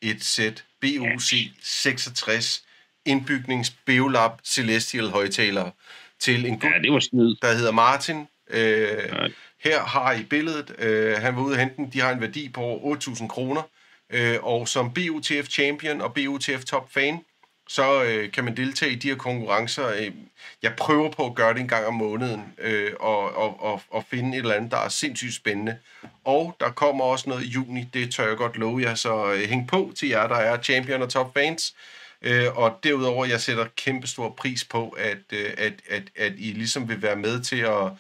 [0.03, 1.33] et sæt BOC
[1.63, 2.65] 66
[3.05, 5.71] indbygnings Beolab Celestial højtalere
[6.19, 7.37] til en gut, Ja, det var snyd.
[7.43, 8.29] der hedder Martin.
[8.51, 9.31] Øh,
[9.65, 10.75] her har I billedet.
[10.79, 11.91] Øh, han var ude at hente den.
[11.93, 13.63] De har en værdi på over 8.000 kroner.
[14.11, 17.25] Øh, og som BUTF Champion og BUTF Top Fan,
[17.69, 19.89] så øh, kan man deltage i de her konkurrencer.
[19.89, 20.13] Øh,
[20.63, 24.05] jeg prøver på at gøre det en gang om måneden, øh, og, og, og, og
[24.11, 25.79] finde et eller andet, der er sindssygt spændende.
[26.25, 29.49] Og der kommer også noget i juni, det tør jeg godt love jer, så øh,
[29.49, 31.75] hæng på til jer, der er champion og top fans.
[32.23, 36.53] Øh, og derudover, jeg sætter kæmpe stor pris på, at, øh, at, at, at I
[36.53, 37.91] ligesom vil være med til at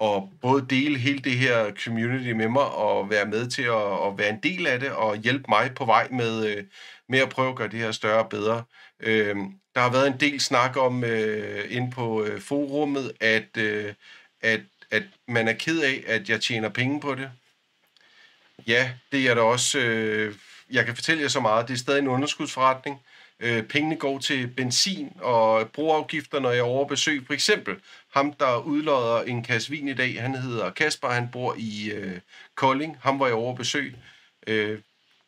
[0.00, 4.18] og både dele hele det her community med mig, og være med til at, at
[4.18, 6.64] være en del af det, og hjælpe mig på vej med, øh,
[7.08, 8.64] med at prøve at gøre det her større og bedre.
[9.00, 9.36] Øh,
[9.74, 13.94] der har været en del snak om øh, inde på øh, forummet, at, øh,
[14.40, 14.60] at,
[14.90, 17.30] at man er ked af, at jeg tjener penge på det.
[18.66, 19.78] Ja, det er der også...
[19.78, 20.34] Øh,
[20.70, 21.68] jeg kan fortælle jer så meget.
[21.68, 23.00] Det er stadig en underskudsforretning.
[23.40, 27.26] Øh, pengene går til benzin og broafgifter, når jeg er over besøg.
[27.26, 27.76] For eksempel
[28.14, 32.20] ham, der udlodder en kasse vin i dag, han hedder Kasper, han bor i øh,
[32.54, 32.96] Kolding.
[33.02, 33.96] Ham var jeg over besøg.
[34.46, 34.78] Øh,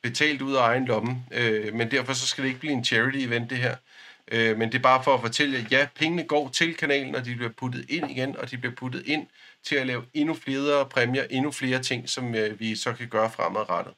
[0.02, 3.50] betalt ud af egen lomme, øh, men derfor så skal det ikke blive en charity-event,
[3.50, 3.76] det her.
[4.28, 7.24] Øh, men det er bare for at fortælle jer, ja, pengene går til kanalen, og
[7.24, 9.26] de bliver puttet ind igen, og de bliver puttet ind
[9.62, 13.30] til at lave endnu flere præmier, endnu flere ting, som øh, vi så kan gøre
[13.30, 13.94] fremadrettet.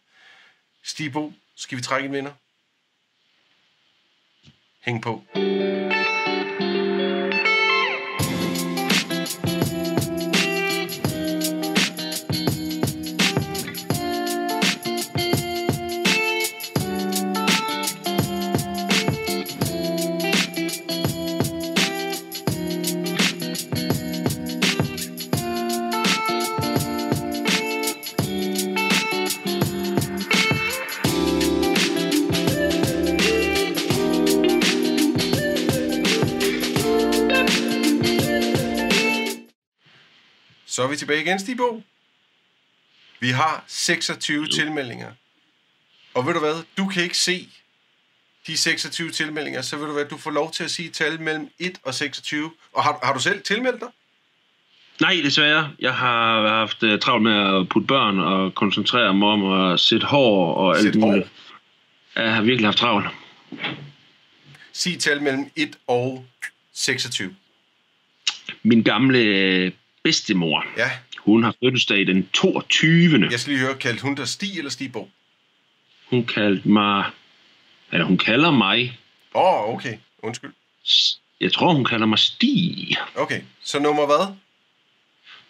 [0.82, 2.32] Stibo, skal vi trække en vinder?
[4.86, 5.20] Hæng på.
[40.94, 41.82] Vi tilbage igen, Stibo.
[43.20, 44.46] Vi har 26 jo.
[44.46, 45.12] tilmeldinger.
[46.14, 46.62] Og ved du hvad?
[46.78, 47.48] Du kan ikke se
[48.46, 50.04] de 26 tilmeldinger, så ved du hvad?
[50.04, 52.50] Du får lov til at sige tal mellem 1 og 26.
[52.72, 53.88] Og har, har du selv tilmeldt dig?
[55.00, 55.70] Nej, desværre.
[55.78, 60.06] Jeg har haft uh, travlt med at putte børn og koncentrere mig om at sætte
[60.06, 61.28] hår og alt muligt.
[62.16, 63.06] Jeg har virkelig haft travlt.
[64.72, 66.26] Sig tal mellem 1 og
[66.72, 67.34] 26.
[68.62, 69.72] Min gamle øh,
[70.04, 73.28] bedstemor, Ja, hun har fødselsdag den 22.
[73.30, 75.08] jeg skal lige høre, kaldte hun dig Stig eller Stibo?
[76.10, 77.10] Hun kaldte mig...
[77.92, 78.98] Eller hun kalder mig...
[79.34, 79.98] Åh, oh, okay.
[80.22, 80.52] Undskyld.
[81.40, 82.96] Jeg tror, hun kalder mig Stig.
[83.16, 84.34] Okay, så nummer hvad?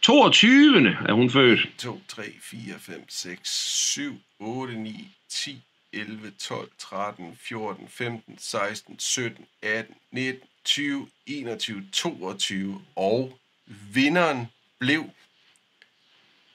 [0.02, 0.89] 22.
[1.09, 1.68] er hun født.
[1.78, 5.62] 2, 3, 4, 5, 6, 7, 8, 9, 10,
[5.93, 12.81] 11, 12, 13, 14, 15, 16, 17, 18, 19, 20, 21, 22.
[12.97, 15.05] Og vinderen blev...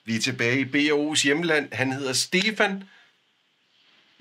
[0.06, 1.74] Vi er tilbage i BO's hjemland.
[1.74, 2.84] Han hedder Stefan.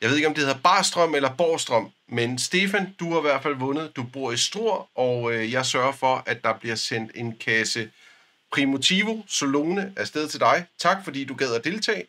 [0.02, 3.42] Jeg ved ikke, om det hedder Barstrøm eller Borstrøm, men Stefan, du har i hvert
[3.42, 3.96] fald vundet.
[3.96, 7.90] Du bor i Struer, og øh, jeg sørger for, at der bliver sendt en kasse
[8.52, 10.66] Primotivo Solone afsted til dig.
[10.78, 12.04] Tak, fordi du gad at deltage.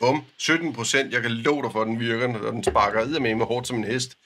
[0.00, 1.12] Bum, 17 procent.
[1.12, 3.76] Jeg kan love dig for, at den virker, når den sparker med med hårdt som
[3.76, 4.16] en hest.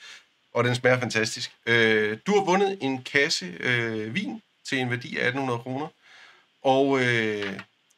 [0.55, 1.53] Og den smager fantastisk.
[1.67, 5.87] Øh, du har vundet en kasse øh, vin til en værdi af 1800 kroner.
[6.65, 7.53] Og øh,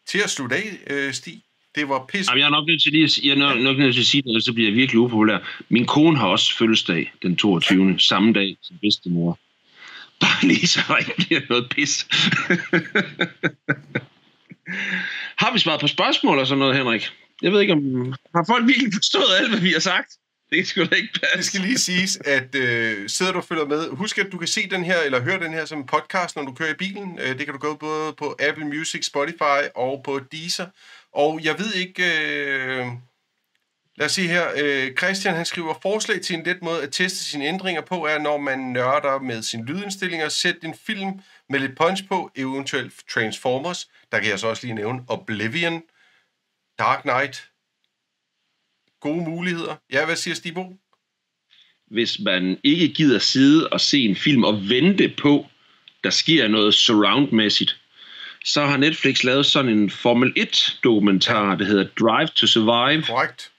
[0.09, 1.43] til at slutte af, øh, Stig,
[1.75, 2.29] det var pis.
[2.29, 4.01] Jamen, jeg er nok nødt til, lige at, sige- jeg er nok, nok nødt til
[4.01, 5.39] at sige det, så bliver jeg virkelig upopulær.
[5.69, 7.99] Min kone har også fødselsdag den 22.
[7.99, 9.39] samme dag som bedstemor.
[10.21, 12.01] Bare lige så der ikke bliver noget pis.
[15.43, 17.11] har vi svaret på spørgsmål og sådan noget, Henrik?
[17.43, 18.15] Jeg ved ikke, om...
[18.35, 20.11] Har folk virkelig forstået alt, hvad vi har sagt?
[20.53, 23.89] Det skulle da ikke Det skal lige siges, at øh, sidder du og følger med,
[23.91, 26.43] husk at du kan se den her, eller høre den her som en podcast, når
[26.45, 27.19] du kører i bilen.
[27.19, 30.67] Øh, det kan du gå både på Apple Music, Spotify og på Deezer.
[31.13, 32.03] Og jeg ved ikke...
[32.03, 32.87] Øh,
[33.97, 34.47] lad os se her.
[34.57, 38.19] Øh, Christian han skriver, forslag til en let måde at teste sine ændringer på, er
[38.19, 40.29] når man nørder med sin lydindstillinger.
[40.29, 43.91] Sæt din film med lidt punch på, eventuelt Transformers.
[44.13, 45.83] Der kan jeg så også lige nævne Oblivion,
[46.79, 47.52] Dark Knight.
[49.03, 49.75] Gode muligheder.
[49.93, 50.77] Ja, hvad siger Stibo?
[51.91, 55.47] Hvis man ikke gider sidde og se en film og vente på,
[56.05, 57.77] der sker noget surround-mæssigt,
[58.45, 63.03] så har Netflix lavet sådan en Formel 1-dokumentar, der hedder Drive to Survive.
[63.03, 63.51] Korrekt.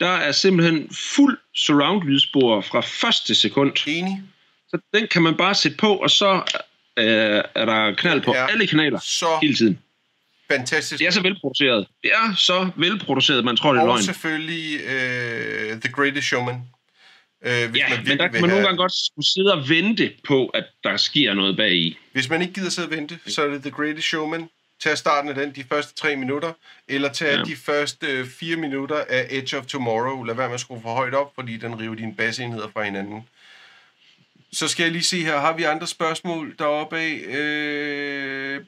[0.00, 3.72] Der er simpelthen fuld surround-lydspor fra første sekund.
[3.86, 4.22] Enig.
[4.68, 6.32] Så den kan man bare sætte på, og så
[6.98, 8.46] øh, er der knald på Ja.
[8.50, 9.78] alle kanaler Så hele tiden.
[10.50, 10.98] Fantastisk.
[10.98, 11.86] Det er så velproduceret.
[12.02, 14.02] Det er så velproduceret, man tror, det er Og løgn.
[14.02, 16.54] selvfølgelig uh, The Greatest Showman.
[16.54, 16.60] Uh,
[17.40, 17.50] hvis
[17.80, 20.46] Ja, man men der kan man nogle have- gange godt skulle sidde og vente på,
[20.46, 21.98] at der sker noget bag i.
[22.12, 24.48] Hvis man ikke gider sidde og vente, så er det The Greatest Showman.
[24.82, 26.52] Tag starten af den de første tre minutter,
[26.88, 27.42] eller tag ja.
[27.42, 30.22] De første øh, fire minutter af Edge of Tomorrow.
[30.22, 33.22] Lad være med at skrue for højt op, fordi den river dine basenheder fra hinanden.
[34.52, 37.20] Så skal jeg lige se her, har vi andre spørgsmål deroppe af?
[37.28, 38.60] Øh,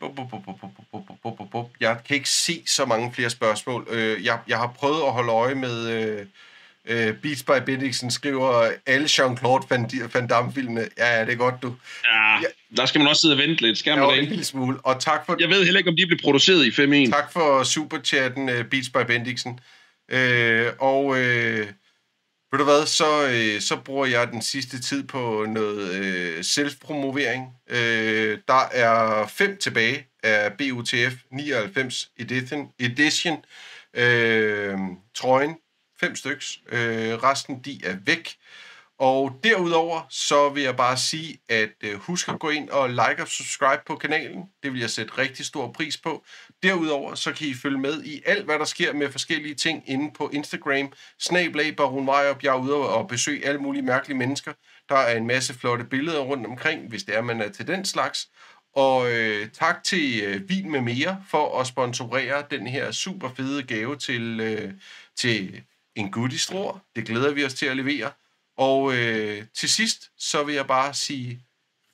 [1.81, 3.87] Jeg kan ikke se så mange flere spørgsmål.
[3.91, 5.89] Øh, jeg, jeg har prøvet at holde øje med...
[5.89, 6.27] Øh,
[6.85, 10.89] øh Beats by Bendixen skriver alle Jean-Claude Van, Van Damme-filmene.
[10.99, 11.75] Ja, ja, det er godt, du.
[12.09, 13.79] Ja, ja, der skal man også sidde og vente lidt.
[13.79, 14.79] Skal man ja, en lille smule.
[14.85, 15.37] Og tak for...
[15.41, 17.11] Jeg ved heller ikke, om de blev produceret i 5.1.
[17.11, 19.61] Tak for superchatten, øh, Beats by Bendixen.
[20.09, 21.67] Øh, og øh,
[22.53, 27.47] ved du hvad, så, øh, så bruger jeg den sidste tid på noget øh, selvpromovering.
[27.69, 33.45] Øh, der er fem tilbage af BUTF 99 Edition, edition
[33.95, 34.79] øh,
[35.15, 35.57] trøjen.
[36.01, 36.61] Fem styks.
[36.73, 38.37] Øh, resten, de er væk.
[39.01, 43.23] Og derudover, så vil jeg bare sige, at øh, husk at gå ind og like
[43.23, 44.45] og subscribe på kanalen.
[44.63, 46.25] Det vil jeg sætte rigtig stor pris på.
[46.63, 50.11] Derudover, så kan I følge med i alt, hvad der sker med forskellige ting inde
[50.15, 50.93] på Instagram.
[51.19, 52.43] Snablag Baron Vejrup.
[52.43, 54.53] Jeg er ude og besøge alle mulige mærkelige mennesker.
[54.89, 57.85] Der er en masse flotte billeder rundt omkring, hvis det er, man er til den
[57.85, 58.29] slags.
[58.75, 63.63] Og øh, tak til øh, Vin med mere for at sponsorere den her super fede
[63.63, 64.73] gave til, øh,
[65.17, 65.63] til
[65.95, 66.39] en goodie
[66.97, 68.11] Det glæder vi os til at levere.
[68.61, 71.43] Og øh, til sidst, så vil jeg bare sige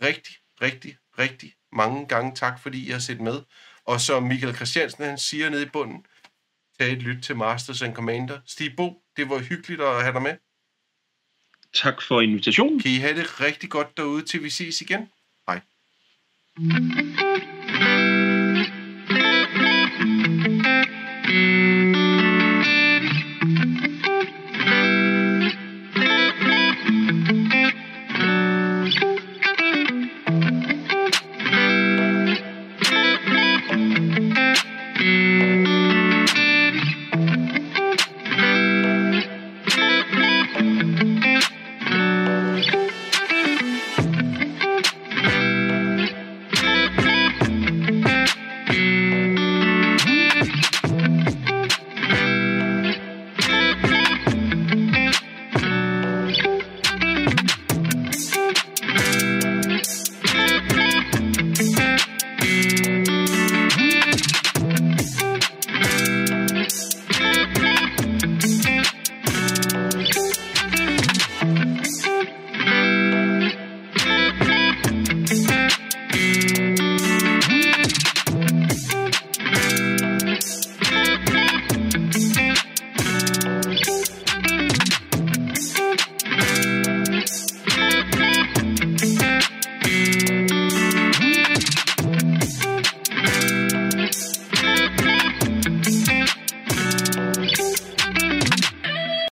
[0.03, 3.43] rigtig, rigtig, rigtig mange gange tak, fordi I har set med.
[3.85, 6.07] Og som Michael Christiansen han siger nede i bunden,
[6.79, 8.41] tag et lyt til Masters and Commander.
[8.47, 10.37] Stig Bo, det var hyggeligt at have dig med.
[11.75, 12.81] Tak for invitationen.
[12.81, 15.09] Kan I have det rigtig godt derude, til vi ses igen.
[15.49, 15.61] Hej.